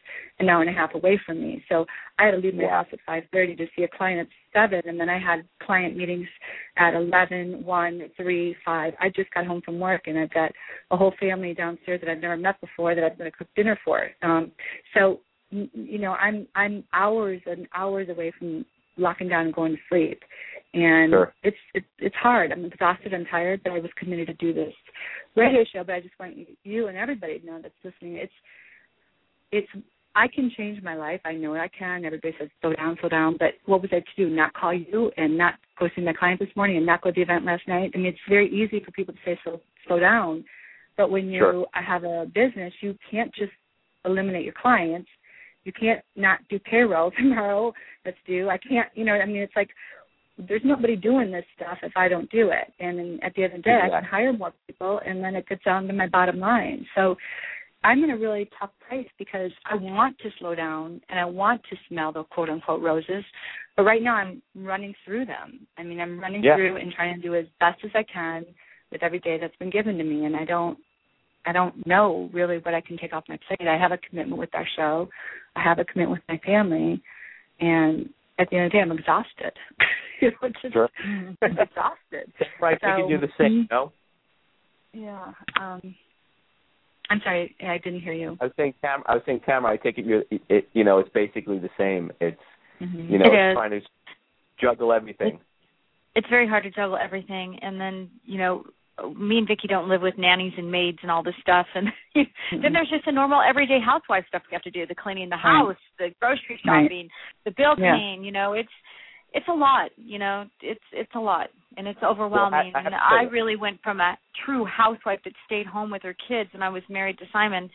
[0.43, 1.65] an hour and a half away from me.
[1.69, 1.87] So
[2.19, 4.99] I had to leave my house at 5:30 to see a client at seven, and
[4.99, 6.29] then I had client meetings
[6.77, 8.95] at 11, 1, 3, 5.
[9.01, 10.53] I just got home from work, and I've got
[10.91, 13.79] a whole family downstairs that I've never met before that I'm going to cook dinner
[13.85, 14.11] for.
[14.23, 14.53] Um,
[14.95, 18.65] so you know, I'm I'm hours and hours away from
[18.97, 20.23] locking down and going to sleep,
[20.75, 21.35] and Sure.
[21.43, 22.53] it's it's it's hard.
[22.53, 23.13] I'm exhausted.
[23.15, 24.73] I'm tired, but I was committed to do this
[25.37, 25.85] radio show.
[25.85, 28.17] But I just want you and everybody to know that's listening.
[28.17, 28.33] It's
[29.53, 29.69] it's
[30.15, 31.21] I can change my life.
[31.25, 32.05] I know I can.
[32.05, 33.37] Everybody says slow down, slow down.
[33.39, 34.29] But what was I to do?
[34.29, 37.15] Not call you and not go see my client this morning and not go to
[37.15, 37.93] the event last night.
[37.95, 40.45] I mean, it's very easy for people to say slow slow down,
[40.97, 41.67] but when you Sure.
[41.73, 43.53] have a business, you can't just
[44.05, 45.09] eliminate your clients.
[45.65, 47.73] You can't not do payroll tomorrow
[48.05, 48.49] that's due.
[48.49, 49.71] I can't, you know, I mean, it's like
[50.39, 52.73] there's nobody doing this stuff if I don't do it.
[52.81, 55.35] And then at the end of the day, I can hire more people, and then
[55.37, 56.87] it gets down to my bottom line.
[56.95, 57.17] So
[57.85, 61.63] I'm in a really tough place because I want to slow down and I want
[61.71, 63.25] to smell the quote unquote roses,
[63.77, 65.67] but right now I'm running through them.
[65.79, 66.57] I mean, I'm running Yeah.
[66.57, 68.47] through and trying to do as best as I can
[68.91, 70.79] with every day that's been given to me, and I don't.
[71.45, 73.67] I don't know really what I can take off my plate.
[73.67, 75.09] I have a commitment with our show.
[75.57, 77.03] I have a commitment with my family,
[77.59, 79.53] and at the end of the day, I'm exhausted.
[80.21, 80.89] you know, just Sure.
[81.43, 82.33] Exhausted.
[82.61, 83.67] Right, we can do the same.
[83.73, 83.93] No,
[84.93, 85.33] Yeah.
[85.61, 85.97] Um
[87.13, 88.37] I'm sorry, I didn't hear you.
[88.41, 89.03] I was saying, Cam.
[89.07, 89.75] I was saying, Tamara.
[89.75, 90.23] I take it you.
[90.49, 92.11] It, you know, it's basically the same.
[92.21, 92.41] It's
[92.81, 93.11] Mhm.
[93.11, 93.55] you know, It it's is.
[93.55, 93.81] trying to
[94.59, 95.39] juggle everything.
[96.15, 98.65] it's very hard to juggle everything and then you know
[99.17, 101.89] me and Vicki don't live with nannies and maids and all this stuff and
[102.63, 105.37] then there's just the normal everyday housewife stuff we have to do the cleaning the
[105.37, 105.57] Right.
[105.65, 106.85] house the grocery Right.
[106.85, 107.09] shopping
[107.45, 107.97] the bill Yeah.
[107.97, 108.69] paying you know it's
[109.35, 112.73] it's a lot you know it's it's a lot and it's overwhelming.
[112.75, 116.15] I have and I really went from a true housewife that stayed home with her
[116.29, 117.71] kids and I was married to Simon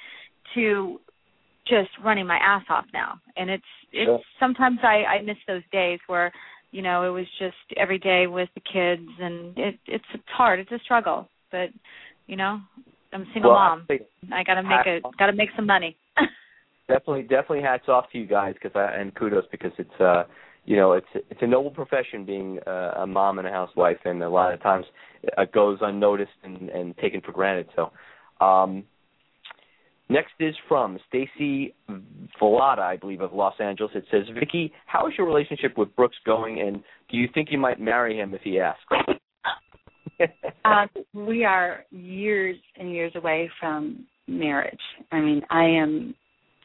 [0.56, 1.00] to
[1.68, 3.20] just running my ass off now.
[3.36, 4.20] And it's it's Sure.
[4.40, 6.32] sometimes I I miss those days where
[6.72, 10.60] you know it was just every day with the kids and it it's it's hard
[10.60, 11.28] it's a struggle.
[11.52, 11.70] But
[12.28, 12.60] you know
[13.14, 13.88] i'm a single well, mom.
[14.34, 15.96] i got to make a got to make some money.
[16.88, 20.24] Definitely, definitely hats off to you guys because I and kudos because it's uh
[20.68, 24.22] you know it's it's a noble profession being uh, a mom and a housewife and
[24.22, 24.86] a lot of times
[25.24, 27.68] it goes unnoticed and and taken for granted.
[27.76, 27.92] So.
[28.46, 28.84] um
[30.10, 31.76] Next is from Stacy
[32.42, 33.92] Volata, I believe, of Los Angeles.
[33.94, 37.58] It says, Vicki, how is your relationship with Brooks going, and do you think you
[37.58, 38.84] might marry him if he asks?
[40.64, 44.80] Uh, we are years and years away from marriage.
[45.12, 46.16] I mean, I am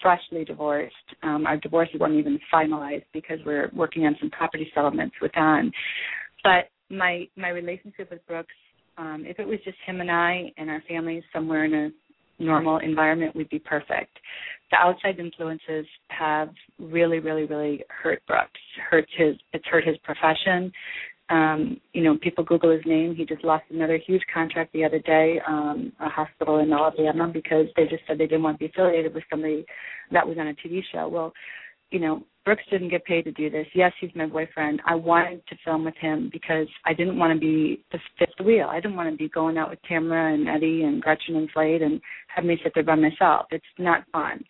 [0.03, 0.95] freshly divorced.
[1.23, 5.71] Um, our divorce wasn't even finalized because we're working on some property settlements with Don.
[6.43, 8.55] But my my relationship with Brooks,
[8.99, 11.91] um, if it was just him and I and our families somewhere in a
[12.43, 14.19] normal environment, we'd be perfect.
[14.71, 18.61] The outside influences have really, really, really hurt Brooks.
[18.91, 19.37] Hurt his.
[19.53, 20.73] It's hurt his profession
[21.31, 23.15] um, you know, people Google his name.
[23.15, 27.67] He just lost another huge contract the other day, um, a hospital in Alabama, because
[27.77, 29.65] they just said they didn't want to be affiliated with somebody
[30.11, 31.09] that was on a TV show.
[31.09, 31.33] Well,
[31.91, 33.67] you know, Brooks didn't get paid to do this.
[33.75, 34.83] Yes, he's my boyfriend.
[34.85, 38.67] I wanted to film with him because I didn't want to be the fifth wheel.
[38.69, 41.83] I didn't want to be going out with Tamara and Eddie and Gretchen and Slade
[41.83, 42.01] and
[42.35, 43.47] have me sit there by myself.
[43.53, 44.43] It's not fun.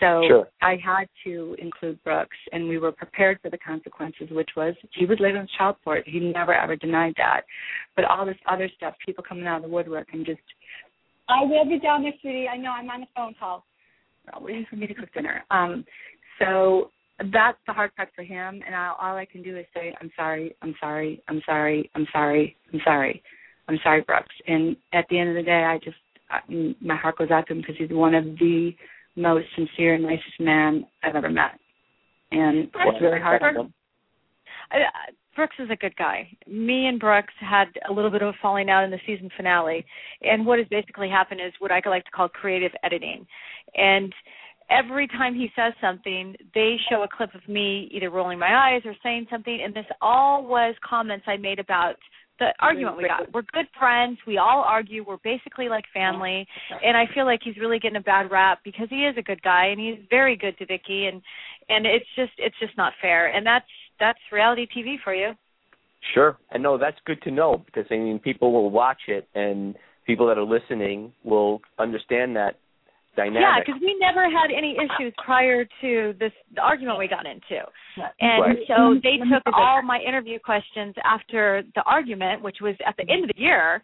[0.00, 0.48] So Sure.
[0.60, 5.06] I had to include Brooks, and we were prepared for the consequences, which was he
[5.06, 6.06] would live in child support.
[6.06, 7.42] He never ever denied that.
[7.94, 10.40] But all this other stuff, people coming out of the woodwork and just,
[11.28, 12.48] I will be down there, sweetie.
[12.48, 13.64] I know I'm on a phone call.
[14.34, 15.44] We're waiting for me to cook dinner.
[15.50, 15.84] Um,
[16.38, 16.90] so
[17.32, 20.10] that's the hard part for him, and I, all I can do is say, "I'm
[20.16, 23.22] sorry, I'm sorry, I'm sorry, I'm sorry, I'm sorry,
[23.68, 25.96] I'm sorry, Brooks." And at the end of the day, I just
[26.30, 26.40] I,
[26.80, 28.76] my heart goes out to him because he's one of the
[29.16, 31.58] most sincere and nicest man I've ever met,
[32.32, 33.74] and it's really hard on him.
[34.70, 36.28] I, uh, Brooks is a good guy.
[36.46, 39.84] Me and Brooks had a little bit of a falling out in the season finale,
[40.22, 43.26] and what has basically happened is what I like to call creative editing,
[43.74, 44.12] and
[44.70, 48.82] every time he says something, they show a clip of me either rolling my eyes
[48.84, 51.96] or saying something, and this all was comments I made about
[52.38, 53.32] the argument we got.
[53.32, 54.18] We're good friends.
[54.26, 55.04] We all argue.
[55.06, 56.46] We're basically like family,
[56.84, 59.42] and I feel like he's really getting a bad rap because he is a good
[59.42, 61.22] guy and he's very good to Vicki, and
[61.68, 63.66] and it's just it's just not fair, and that's
[63.98, 65.32] that's reality TV for you.
[66.14, 69.74] Sure, and no, that's good to know because I mean people will watch it and
[70.06, 72.56] people that are listening will understand that
[73.16, 73.42] dynamic.
[73.42, 77.64] Yeah, because we never had any issues prior to this the argument we got into,
[78.20, 78.58] and right.
[78.68, 83.24] so they took all my interview questions after the argument, which was at the end
[83.24, 83.82] of the year,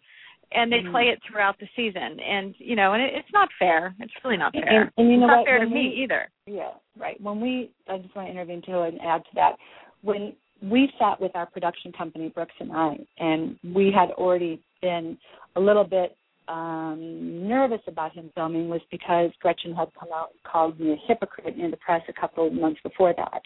[0.51, 2.19] and they play it throughout the season.
[2.19, 3.93] And you know, and it, it's not fair.
[3.99, 4.83] It's really not fair.
[4.83, 5.47] And, and you know it's not what?
[5.47, 6.29] fair to When me either.
[6.45, 7.19] Yeah, right.
[7.21, 9.53] When we, I just want to intervene too and add to that.
[10.01, 15.17] When we sat with our production company, Brooks and I, and we had already been
[15.55, 16.15] a little bit
[16.47, 21.07] um nervous about him filming was because Gretchen had come out and called me a
[21.07, 23.41] hypocrite in the press a couple of months before that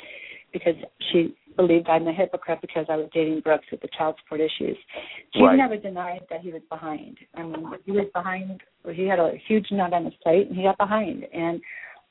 [0.51, 0.75] because
[1.12, 4.77] she believed I'm a hypocrite because I was dating Brooks with the child support issues.
[5.33, 5.57] She Right.
[5.57, 7.17] never denied that he was behind.
[7.36, 8.62] I mean, he was behind.
[8.91, 11.25] He had a huge nut on his plate, and he got behind.
[11.33, 11.62] And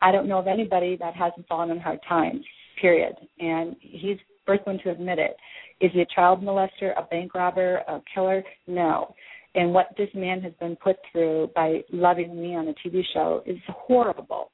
[0.03, 2.45] I don't know of anybody that hasn't fallen on hard times.
[2.81, 3.17] Period.
[3.41, 5.37] And he's the first one to admit it.
[5.81, 8.45] Is he a child molester, a bank robber, a killer?
[8.67, 9.15] No.
[9.57, 13.43] And what this man has been put through by loving me on a TV show
[13.47, 14.51] is horrible.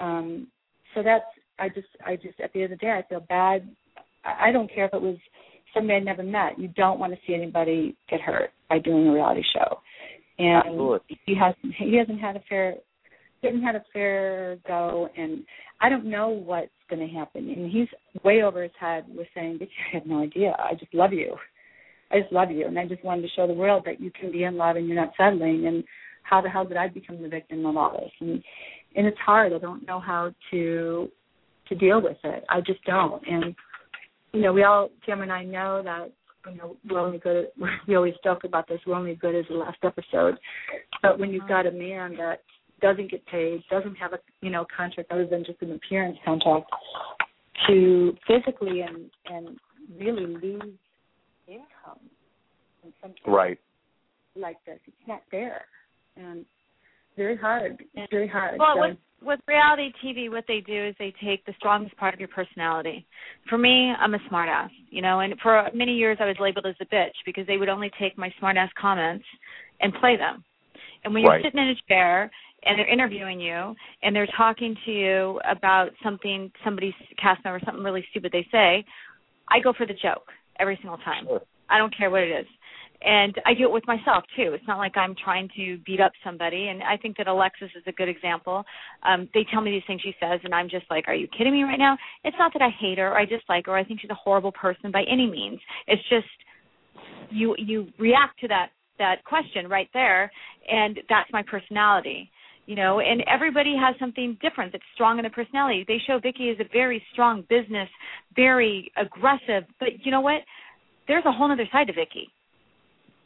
[0.00, 0.48] Um,
[0.94, 1.24] so that's
[1.58, 3.68] I just I just at the end of the day I feel bad.
[4.24, 5.18] I I don't care if it was
[5.74, 6.58] somebody I never met.
[6.58, 9.78] You don't want to see anybody get hurt by doing a reality show.
[10.38, 11.20] And Absolutely.
[11.26, 12.76] he hasn't he hasn't had a fair
[13.42, 15.44] he hasn't had a fair go and
[15.82, 17.50] I don't know what's gonna happen.
[17.50, 17.88] And he's
[18.24, 20.56] way over his head with saying, Bitch, I have no idea.
[20.58, 21.36] I just love you.
[22.10, 24.32] I just love you and I just wanted to show the world that you can
[24.32, 25.84] be in love and you're not settling and
[26.22, 28.10] how the hell did I become the victim of all this?
[28.20, 28.42] And
[28.96, 29.52] and it's hard.
[29.52, 31.08] I don't know how to
[31.68, 32.44] to deal with it.
[32.48, 33.22] I just don't.
[33.26, 33.54] And
[34.32, 36.12] you know, we all Jim and I know that
[36.50, 37.48] you know we're only good.
[37.86, 38.80] We always joke about this.
[38.86, 40.36] We're only good as the last episode.
[41.02, 42.42] But when you've got a man that
[42.80, 46.66] doesn't get paid, doesn't have a you know contract other than just an appearance contract,
[47.68, 49.56] to physically and and
[49.98, 50.74] really lose
[51.50, 52.00] income
[52.84, 53.58] in something Right.
[54.36, 55.66] like this, it's not fair.
[56.16, 56.44] And
[57.16, 57.84] very hard.
[57.94, 58.58] It's very hard.
[58.58, 62.14] Well, So- with with reality TV, what they do is they take the strongest part
[62.14, 63.04] of your personality.
[63.50, 66.74] For me, I'm a smartass, you know, and for many years I was labeled as
[66.80, 69.26] a bitch because they would only take my smartass comments
[69.80, 70.42] and play them.
[71.04, 71.44] And when you're Right.
[71.44, 72.30] sitting in a chair
[72.62, 77.84] and they're interviewing you and they're talking to you about something somebody's cast member something
[77.84, 78.86] really stupid they say,
[79.48, 81.24] I go for the joke every single time.
[81.26, 81.40] Sure.
[81.68, 82.46] I don't care what it is.
[83.02, 84.52] And I do it with myself too.
[84.52, 86.68] It's not like I'm trying to beat up somebody.
[86.68, 88.62] And I think that Alexis is a good example.
[89.02, 91.54] Um, they tell me these things she says, and I'm just like, "Are you kidding
[91.54, 93.84] me right now?" It's not that I hate her or I dislike her or I
[93.84, 95.60] think she's a horrible person by any means.
[95.86, 96.28] It's just
[97.30, 98.68] you you react to that
[98.98, 100.30] that question right there,
[100.68, 102.30] and that's my personality.
[102.70, 105.84] You know, and everybody has something different that's strong in their personality.
[105.88, 107.88] They show Vicki is a very strong business,
[108.36, 110.42] very aggressive, but you know what?
[111.08, 112.30] There's a whole other side to Vicki.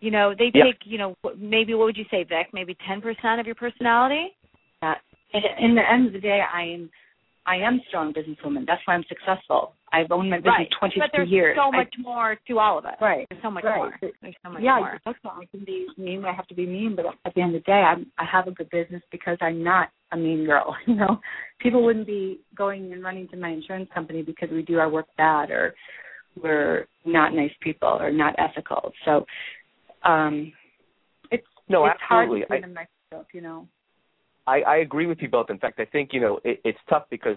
[0.01, 0.65] You know, they Yeah.
[0.65, 2.55] take, you know, maybe what would you say, Vic?
[2.55, 4.35] Maybe ten percent of your personality.
[4.81, 5.03] that.
[5.35, 6.91] And in the end of the day, I am
[7.47, 8.67] I am a strong businesswoman.
[8.67, 9.75] That's why I'm successful.
[9.93, 10.69] I've owned my business right.
[10.79, 11.57] 22 but there's years.
[11.57, 12.95] so I- much more to all of us.
[13.01, 13.27] Right.
[13.29, 13.77] There's so much Right.
[13.77, 13.99] more.
[14.01, 14.99] There's so much yeah, more.
[15.05, 15.37] that's not.
[15.41, 16.25] I can be mean.
[16.25, 18.49] I have to be mean, but at the end of the day, I'm, I have
[18.49, 20.75] a good business because I'm not a mean girl.
[20.87, 21.21] You know,
[21.61, 25.07] people wouldn't be going and running to my insurance company because we do our work
[25.17, 25.75] bad or
[26.43, 28.91] we're not nice people or not ethical.
[29.05, 29.25] So,
[30.03, 30.53] um,
[31.31, 32.41] it's No, it's absolutely.
[32.41, 33.27] hard to bring them myself.
[33.35, 33.69] You know.
[34.47, 35.51] I, I agree with you both.
[35.51, 37.37] In fact, I think you know it, it's tough because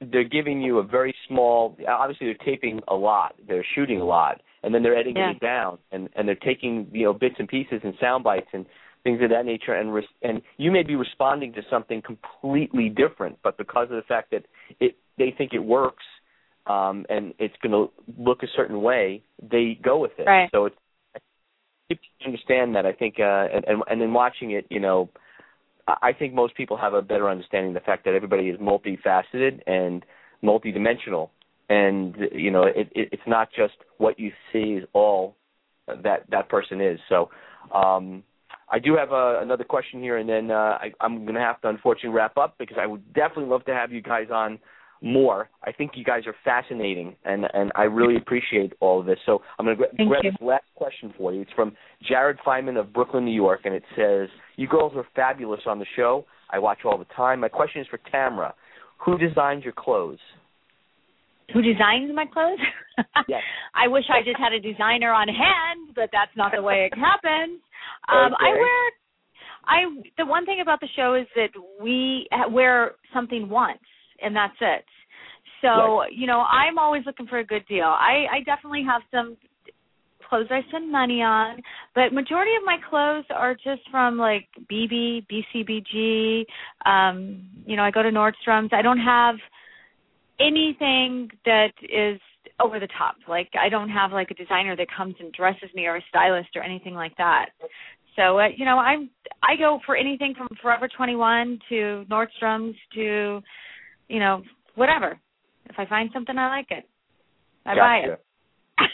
[0.00, 1.76] they're giving you a very small.
[1.88, 5.30] Obviously, they're taping a lot, they're shooting a lot, and then they're editing Yeah.
[5.32, 8.66] it down, and and they're taking you know bits and pieces and sound bites and
[9.04, 13.38] things of that nature, and res- and you may be responding to something completely different,
[13.42, 14.44] but because of the fact that
[14.80, 16.04] it they think it works,
[16.66, 20.24] um, and it's going to look a certain way, they go with it.
[20.24, 20.48] Right.
[20.52, 20.76] So it's
[21.88, 21.96] you
[22.26, 25.08] understand that, I think, uh, and, and and in watching it, you know,
[26.02, 29.60] I think most people have a better understanding of the fact that everybody is multifaceted,
[29.66, 30.04] and
[30.44, 31.30] multidimensional,
[31.68, 35.36] and you know it, it, it's not just what you see is all
[35.86, 36.98] that that person is.
[37.08, 37.30] So.
[37.74, 38.22] Um,
[38.70, 41.58] I do have uh, another question here, and then uh, I, I'm going to have
[41.62, 44.58] to unfortunately wrap up because I would definitely love to have you guys on
[45.00, 45.48] more.
[45.62, 49.18] I think you guys are fascinating, and and I really appreciate all of this.
[49.26, 50.30] So I'm going to gra- grab you.
[50.32, 51.42] this last question for you.
[51.42, 51.76] It's from
[52.08, 55.86] Jared Feynman of Brooklyn, New York, and it says, "You girls are fabulous on the
[55.96, 56.24] show.
[56.50, 57.40] I watch all the time.
[57.40, 58.52] My question is for Tamra.
[59.04, 60.18] Who designed your clothes?"
[61.54, 62.58] Who designs my clothes?
[63.28, 63.42] Yes.
[63.74, 66.98] I wish I just had a designer on hand, but that's not the way it
[66.98, 67.60] happens.
[68.08, 68.90] Um, I wear.
[69.66, 73.78] I the one thing about the show is that we wear something once,
[74.22, 74.84] and that's it.
[75.62, 77.86] So you know, I'm always looking for a good deal.
[77.86, 79.36] I I definitely have some
[80.28, 81.62] clothes I spend money on,
[81.94, 86.44] but majority of my clothes are just from like BB, BCBG.
[86.86, 88.70] Um, you know, I go to Nordstrom's.
[88.72, 89.36] I don't have
[90.38, 92.20] anything that is
[92.60, 93.16] over the top.
[93.28, 96.50] Like I don't have like a designer that comes and dresses me or a stylist
[96.56, 97.46] or anything like that.
[98.16, 99.10] So uh, you know, I'm
[99.42, 103.40] I go for anything from Forever 21 to Nordstrom's to
[104.08, 104.42] you know,
[104.74, 105.18] whatever.
[105.66, 106.88] If I find something I like it.
[107.66, 108.24] I buy it.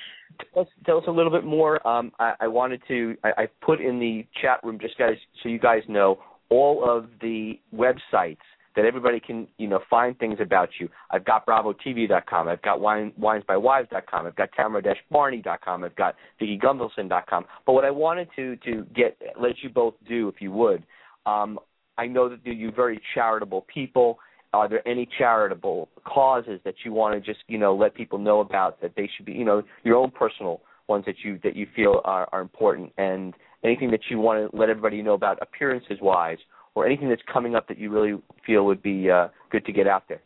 [0.53, 1.87] Tell us, tell us a little bit more.
[1.87, 3.17] Um, I, I wanted to.
[3.23, 6.19] I, I put in the chat room just guys, so you guys know
[6.51, 8.39] all of the websites
[8.77, 10.89] that everybody can, you know, find things about you.
[11.11, 12.49] I've got BravoTV.com.
[12.49, 14.27] I've got wine, WinesByWives.com.
[14.27, 15.85] I've got Tamra-Barney.com.
[15.85, 17.45] I've got VickiGunvalson.com.
[17.67, 20.85] But what I wanted to to get let you both do, if you would,
[21.27, 21.59] um,
[21.97, 24.19] I know that you're very charitable people.
[24.55, 28.41] Are there any charitable causes that you want to just you know let people know
[28.41, 31.67] about that they should be you know your own personal ones that you that you
[31.75, 35.99] feel are, are important and anything that you want to let everybody know about appearances
[36.01, 36.39] wise
[36.75, 39.87] or anything that's coming up that you really feel would be uh, good to get
[39.87, 40.21] out there.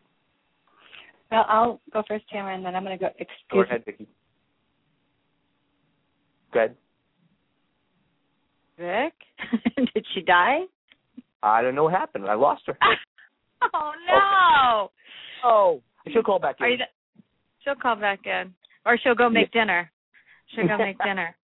[1.31, 3.11] Well, I'll go first, Tamra, and then I'm going to go.
[3.11, 4.09] Go Excuse ahead, Vicki.
[6.55, 6.77] Go ahead.
[8.79, 9.13] Vic,
[9.95, 10.61] did she die?
[11.43, 12.27] I don't know what happened.
[12.27, 12.79] I lost her.
[13.75, 14.91] Oh no!
[15.45, 16.67] Oh, she'll call back in.
[16.67, 16.81] Th-
[17.65, 18.55] she'll call back in,
[18.87, 19.91] or she'll go make dinner.
[20.55, 21.35] She'll go make dinner.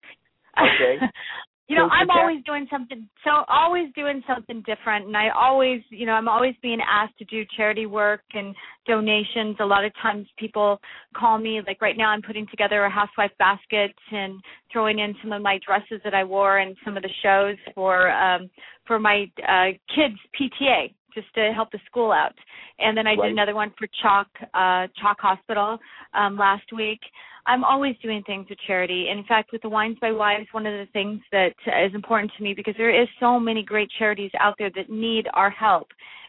[0.59, 0.97] Okay.
[1.69, 3.07] you know, So, I'm always doing something.
[3.23, 7.25] So always doing something different, and I always, you know, I'm always being asked to
[7.25, 8.53] do charity work and
[8.85, 9.55] donations.
[9.61, 10.81] A lot of times, people
[11.15, 11.61] call me.
[11.65, 14.41] Like right now, I'm putting together a housewife basket and
[14.73, 18.11] throwing in some of my dresses that I wore and some of the shows for
[18.11, 18.49] um
[18.85, 22.33] for my uh kids PTA just to help the school out.
[22.79, 23.23] And then I Right.
[23.23, 25.79] did another one for CHOC uh CHOC Hospital
[26.13, 27.01] um last week.
[27.45, 29.09] I'm always doing things with charity.
[29.09, 32.43] In fact, with the Wines by Wives, one of the things that is important to
[32.43, 35.87] me because there is so many great charities out there that need our help.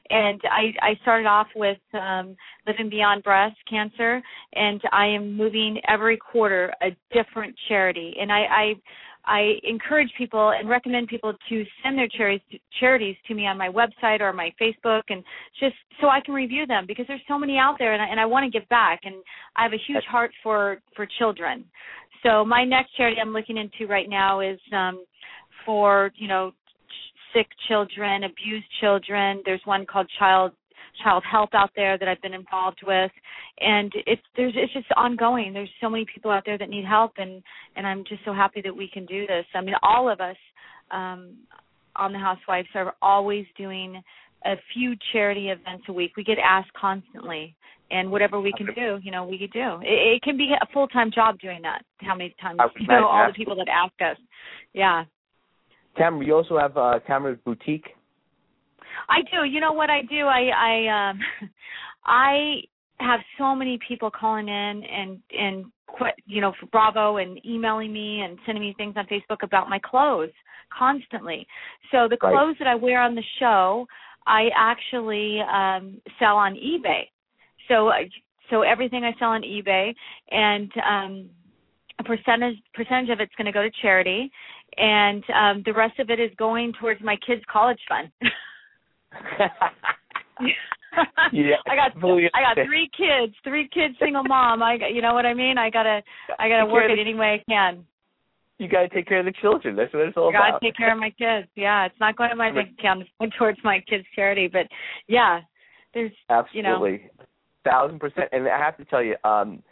[0.09, 4.21] And I, I started off with um, Living Beyond Breast Cancer,
[4.55, 8.15] and I am moving every quarter a different charity.
[8.21, 8.75] And I, I
[9.25, 13.69] I encourage people and recommend people to send their charities charities to me on my
[13.69, 15.23] website or my Facebook, and
[15.59, 18.19] just so I can review them because there's so many out there, and I, and
[18.19, 19.17] I want to give back, and
[19.57, 21.65] I have a huge heart for for children.
[22.23, 25.05] So my next charity I'm looking into right now is um,
[25.65, 26.53] for you know
[27.35, 29.43] sick children, abused children.
[29.45, 30.53] There's one called Child
[31.05, 33.11] Childhelp out there that I've been involved with,
[33.61, 35.53] and it's there's it's just ongoing.
[35.53, 37.43] There's so many people out there that need help, and
[37.77, 39.45] and I'm just so happy that we can do this.
[39.55, 40.37] I mean, all of us
[40.91, 41.37] um,
[41.97, 44.03] on the Housewives are always doing
[44.45, 46.13] a few charity events a week.
[46.17, 47.55] We get asked constantly,
[47.91, 49.79] and whatever we can do, you know, we could do.
[49.83, 51.83] It, it can be a full time job doing that.
[51.99, 54.17] How many times you know all the people that ask us.
[54.73, 55.05] Yeah,
[55.99, 57.89] Tamra, you also have uh, Tamra's Boutique.
[59.09, 59.45] I do.
[59.45, 60.27] You know what I do?
[60.27, 61.21] I I um
[62.05, 62.63] I
[62.99, 65.65] have so many people calling in and and
[66.27, 69.79] you know for Bravo and emailing me and sending me things on Facebook about my
[69.79, 70.31] clothes
[70.77, 71.47] constantly.
[71.91, 72.33] So the Right.
[72.33, 73.87] clothes that I wear on the show,
[74.27, 77.09] I actually um sell on eBay.
[77.69, 78.09] So I-
[78.51, 79.95] so everything I sell on eBay
[80.31, 81.31] and um
[81.99, 84.31] a percentage percentage of it's going to go to charity
[84.77, 88.11] and um the rest of it is going towards my kids college fund.
[91.33, 94.63] Yeah, I got I got three kids, three kids, single mom.
[94.63, 95.57] I got you know what I mean.
[95.57, 96.03] I gotta
[96.39, 97.87] I gotta work it any way I can.
[98.59, 99.75] You got to take care of the children.
[99.77, 100.37] That's what it's all about.
[100.37, 100.63] I gotta about.
[100.63, 101.49] take care of my kids.
[101.55, 103.03] Yeah, it's not going to my bank account.
[103.03, 104.49] It's going towards my kids' charity.
[104.53, 104.67] But
[105.07, 105.41] yeah,
[105.95, 106.13] there's
[106.53, 106.75] you know.
[106.75, 107.11] Absolutely,
[107.65, 108.29] thousand percent.
[108.33, 109.63] And I have to tell you, um,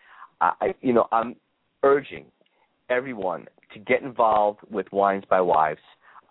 [0.40, 1.34] I, I- you know, I'm
[1.82, 2.26] urging
[2.88, 5.80] everyone to get involved with Wines by Wives.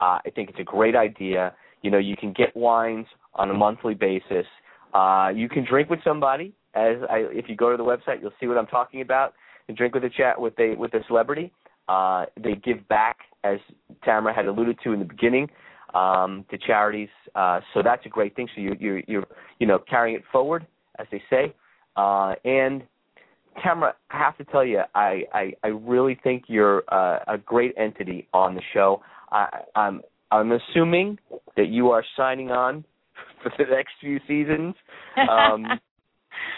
[0.02, 1.54] Uh, I think it's a great idea.
[1.82, 3.06] You know, you can get wines
[3.36, 4.46] on a monthly basis.
[4.94, 8.34] Uh, you can drink with somebody as I if you go to the website, you'll
[8.40, 9.34] see what I'm talking about.
[9.68, 11.52] And drink with a chat with a with a celebrity.
[11.90, 13.60] Uh, they give back, as
[14.06, 15.50] Tamra had alluded to in the beginning,
[15.94, 17.10] um, to charities.
[17.36, 18.48] Uh, so that's a great thing.
[18.56, 19.26] So you you you're
[19.60, 20.66] you know carrying it forward,
[21.00, 21.54] as they say.
[21.98, 22.84] Uh, and
[23.66, 27.74] Tamra, I have to tell you, I I, I really think you're uh, a great
[27.78, 29.02] entity on the show.
[29.32, 30.02] I, I'm
[30.32, 31.20] I'm assuming
[31.56, 32.84] that you are signing on
[33.42, 34.76] for the next few seasons.
[35.18, 35.66] Um,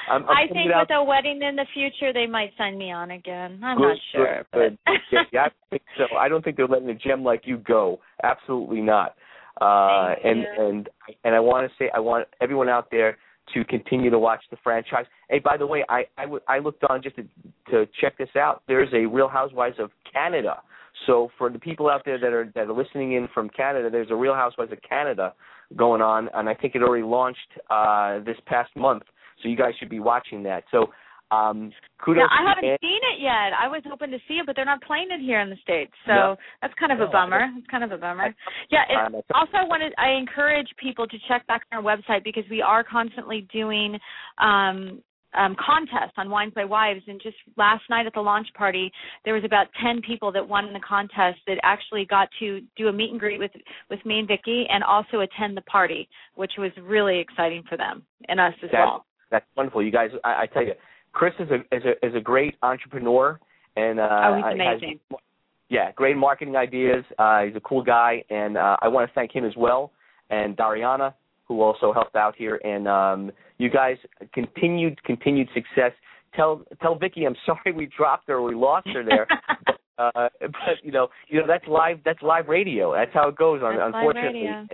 [0.10, 3.12] I'm, I'm I think with a wedding in the future, they might sign me on
[3.12, 3.62] again.
[3.64, 4.46] I'm good, not sure.
[4.54, 6.18] Good, but yeah, yeah, I think so.
[6.18, 8.00] I don't think they're letting a gem like you go.
[8.24, 9.16] Absolutely not.
[9.62, 10.90] Uh, and and
[11.24, 13.18] and I want to say I want everyone out there
[13.54, 15.06] to continue to watch the franchise.
[15.30, 17.24] Hey, by the way, I I, w- I looked on just to
[17.72, 18.64] to check this out.
[18.68, 20.62] There's a Real Housewives of Canada.
[21.08, 24.12] So for the people out there that are that are listening in from Canada, there's
[24.12, 25.34] a Real Housewives of Canada
[25.76, 27.40] going on, and I think it already launched
[27.70, 29.04] uh, this past month.
[29.42, 30.64] So you guys should be watching that.
[30.72, 30.88] So
[31.32, 31.72] um,
[32.04, 32.22] kudos.
[32.22, 33.54] Yeah, I haven't Ann- seen it yet.
[33.54, 35.94] I was hoping to see it, but they're not playing it here in the states,
[36.06, 36.36] so No.
[36.62, 37.48] that's kind of No, a I bummer.
[37.56, 38.34] It's kind of a bummer.
[38.72, 38.84] Yeah.
[38.90, 42.62] It, also, I wanted I encourage people to check back on our website because we
[42.64, 44.00] are constantly doing
[44.40, 45.04] um,
[45.38, 47.02] um, contests on Wines by Wives.
[47.08, 48.92] And just last night at the launch party,
[49.26, 52.88] there was about ten people that won in the contest that actually got to do
[52.88, 53.52] a meet and greet with
[53.90, 58.04] with me and Vicki, and also attend the party, which was really exciting for them
[58.28, 59.06] and us as That- well.
[59.32, 59.84] That's wonderful.
[59.84, 60.74] You guys, I, I tell you,
[61.12, 63.40] Chris is a is a is a great entrepreneur,
[63.76, 65.00] and uh, Oh, he's has- amazing.
[65.70, 67.06] yeah, great marketing ideas.
[67.20, 69.92] Uh, he's a cool guy, and uh, I want to thank him as well,
[70.32, 71.14] and Briana,
[71.50, 72.62] who also helped out here.
[72.64, 73.98] And um, you guys
[74.34, 75.92] continued continued success.
[76.36, 79.28] Tell tell Vicki I'm sorry we dropped her, we lost her there.
[79.98, 82.94] uh, but you know, you know that's live that's live radio.
[82.94, 83.60] That's how it goes.
[83.62, 84.68] That's unfortunately, radio.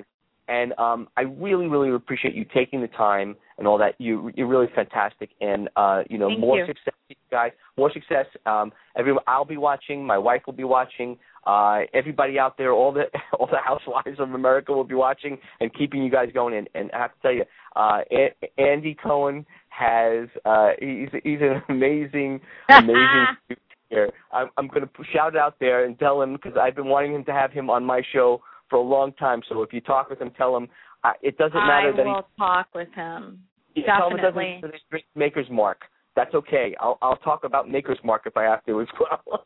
[0.48, 3.96] and um, I really, really appreciate you taking the time and all that.
[3.98, 6.66] You, you're really fantastic, and uh, you know, Thank more you.
[6.68, 7.52] success, to you guys.
[7.78, 8.26] More success.
[8.46, 10.06] Um, everyone, I'll be watching.
[10.06, 11.18] My wife will be watching.
[11.46, 13.04] Uh, everybody out there, all the
[13.40, 16.56] all the housewives of America will be watching and keeping you guys going.
[16.56, 17.44] And, and I have to tell you,
[17.76, 23.28] uh, A- Andy Cohen has uh, he's he's an amazing, amazing.
[23.90, 24.12] here.
[24.32, 27.14] I'm, I'm going to shout it out there and tell him because I've been wanting
[27.14, 29.42] him to have him on my show for a long time.
[29.48, 30.68] So if you talk with him, tell him
[31.04, 33.40] uh, it doesn't matter that I that will talk with him.
[33.74, 34.60] he tell him it definitely.
[34.62, 35.82] doesn't he's Maker's Mark.
[36.16, 36.76] That's okay.
[36.80, 39.46] I'll I'll talk about Maker's Mark if I have to as well.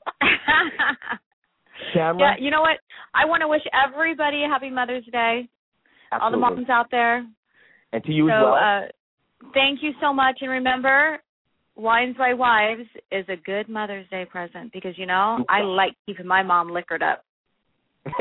[1.96, 2.78] Yeah, you know what?
[3.14, 5.48] I want to wish everybody a happy Mother's Day.
[6.12, 7.26] All the moms out there.
[7.94, 8.54] and to you so as well.
[8.54, 8.82] uh
[9.54, 11.20] thank you so much and remember
[11.80, 16.28] Wines by Wives is a good Mother's Day present because you know, I like keeping
[16.28, 17.24] my mom liquored up.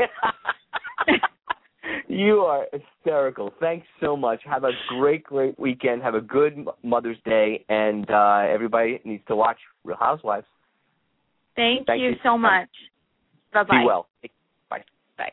[2.07, 3.53] you are hysterical.
[3.59, 4.39] Thanks so much.
[4.45, 6.01] Have a great, great weekend.
[6.01, 10.47] Have a good Mother's Day, and uh, everybody needs to watch Real Housewives.
[11.55, 12.15] Thank, Thank you you.
[12.23, 12.69] so much.
[13.53, 13.79] Bye bye.
[13.79, 14.07] Be well.
[14.69, 14.83] Bye.
[15.17, 15.31] Bye.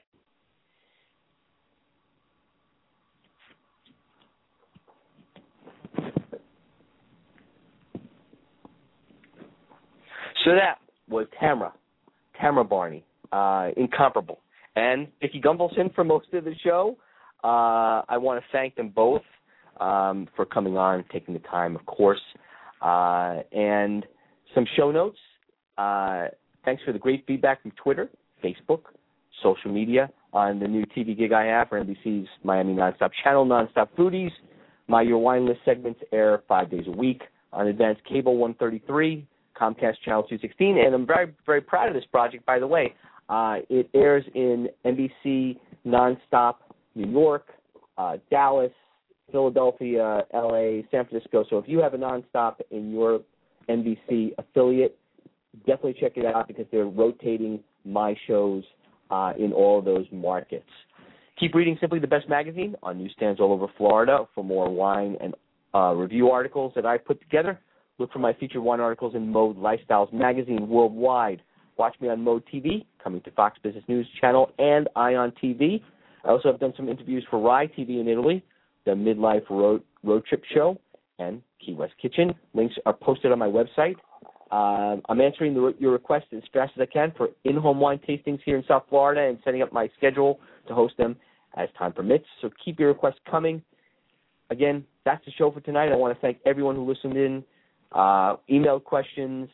[10.45, 11.73] So that was Tamra,
[12.41, 14.39] Tamra Barney, uh, incomparable,
[14.77, 16.97] and Vicki Gunvalson for most of the show.
[17.43, 19.23] Uh, I want to thank them both
[19.81, 22.21] um, for coming on, taking the time, of course,
[22.81, 24.07] uh, and
[24.55, 25.19] some show notes.
[26.67, 28.11] Thanks for the great feedback from Twitter,
[28.43, 28.81] Facebook,
[29.41, 33.89] social media on the new TV gig I have for NBC's Miami Nonstop channel, Nonstop
[33.97, 34.33] Foodies.
[34.89, 39.25] My Your Wine List segments air five days a week on Advanced Cable 133,
[39.57, 42.95] Comcast Channel 216, and I'm very, very proud of this project, by the way.
[43.29, 46.57] Uh, it airs in NBC Nonstop
[46.97, 47.47] New York,
[47.97, 48.73] uh, Dallas,
[49.31, 51.45] Philadelphia, LA, San Francisco.
[51.49, 53.21] So if you have a nonstop in your
[53.69, 54.99] NBC affiliate,
[55.61, 58.65] definitely check it out because they're rotating my shows
[59.11, 60.69] uh, in all those markets.
[61.39, 65.35] Keep reading Simply the Best magazine on newsstands all over Florida for more wine and
[65.75, 67.61] uh, review articles that I put together.
[67.99, 71.43] Look for my featured wine articles in Mode Lifestyles magazine worldwide.
[71.77, 75.83] Watch me on Mode TV, coming to Fox Business News Channel and Ion TV.
[76.25, 78.43] I also have done some interviews for Rai TV in Italy,
[78.85, 80.79] the Midlife Road, road Trip Show,
[81.19, 82.35] and Key West Kitchen.
[82.55, 83.97] Links are posted on my website.
[84.51, 88.39] Um, I'm answering the, your requests as fast as I can for in-home wine tastings
[88.45, 90.39] here in South Florida and setting up my schedule
[90.69, 91.17] to host them
[91.57, 92.27] as time permits.
[92.41, 93.63] So keep your requests coming.
[94.51, 95.91] Again, that's the show for tonight.
[95.91, 97.43] I want to thank everyone who listened in,
[97.93, 99.49] uh, emailed questions,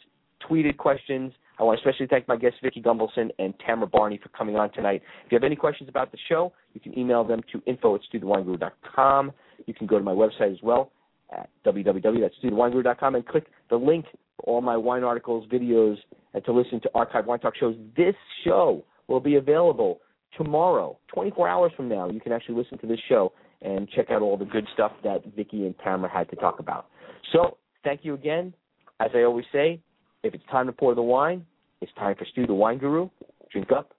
[0.48, 1.32] tweeted questions.
[1.58, 4.70] I want to especially thank my guests Vicki Gunvalson and Tamra Barney for coming on
[4.72, 5.02] tonight.
[5.24, 8.72] If you have any questions about the show, you can email them to info at
[8.94, 9.32] com.
[9.66, 10.90] You can go to my website as well
[11.32, 14.04] at www.stuthewineguru.com and click the link
[14.44, 15.96] all my wine articles, videos,
[16.34, 17.76] and to listen to archive wine talk shows.
[17.96, 18.14] This
[18.44, 20.00] show will be available
[20.36, 22.08] tomorrow, 24 hours from now.
[22.08, 25.22] You can actually listen to this show and check out all the good stuff that
[25.36, 26.86] Vicki and Tamara had to talk about.
[27.32, 28.54] So, thank you again.
[29.00, 29.80] As I always say,
[30.22, 31.44] if it's time to pour the wine,
[31.80, 33.08] it's time for Stu the Wine Guru.
[33.50, 33.94] Drink up.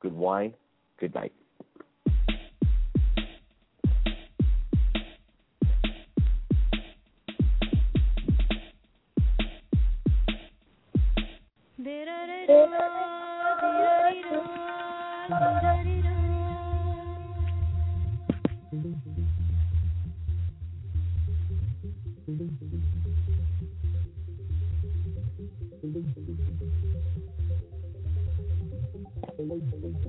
[0.00, 0.54] Good wine.
[1.00, 1.32] Good night.
[29.70, 30.06] Thank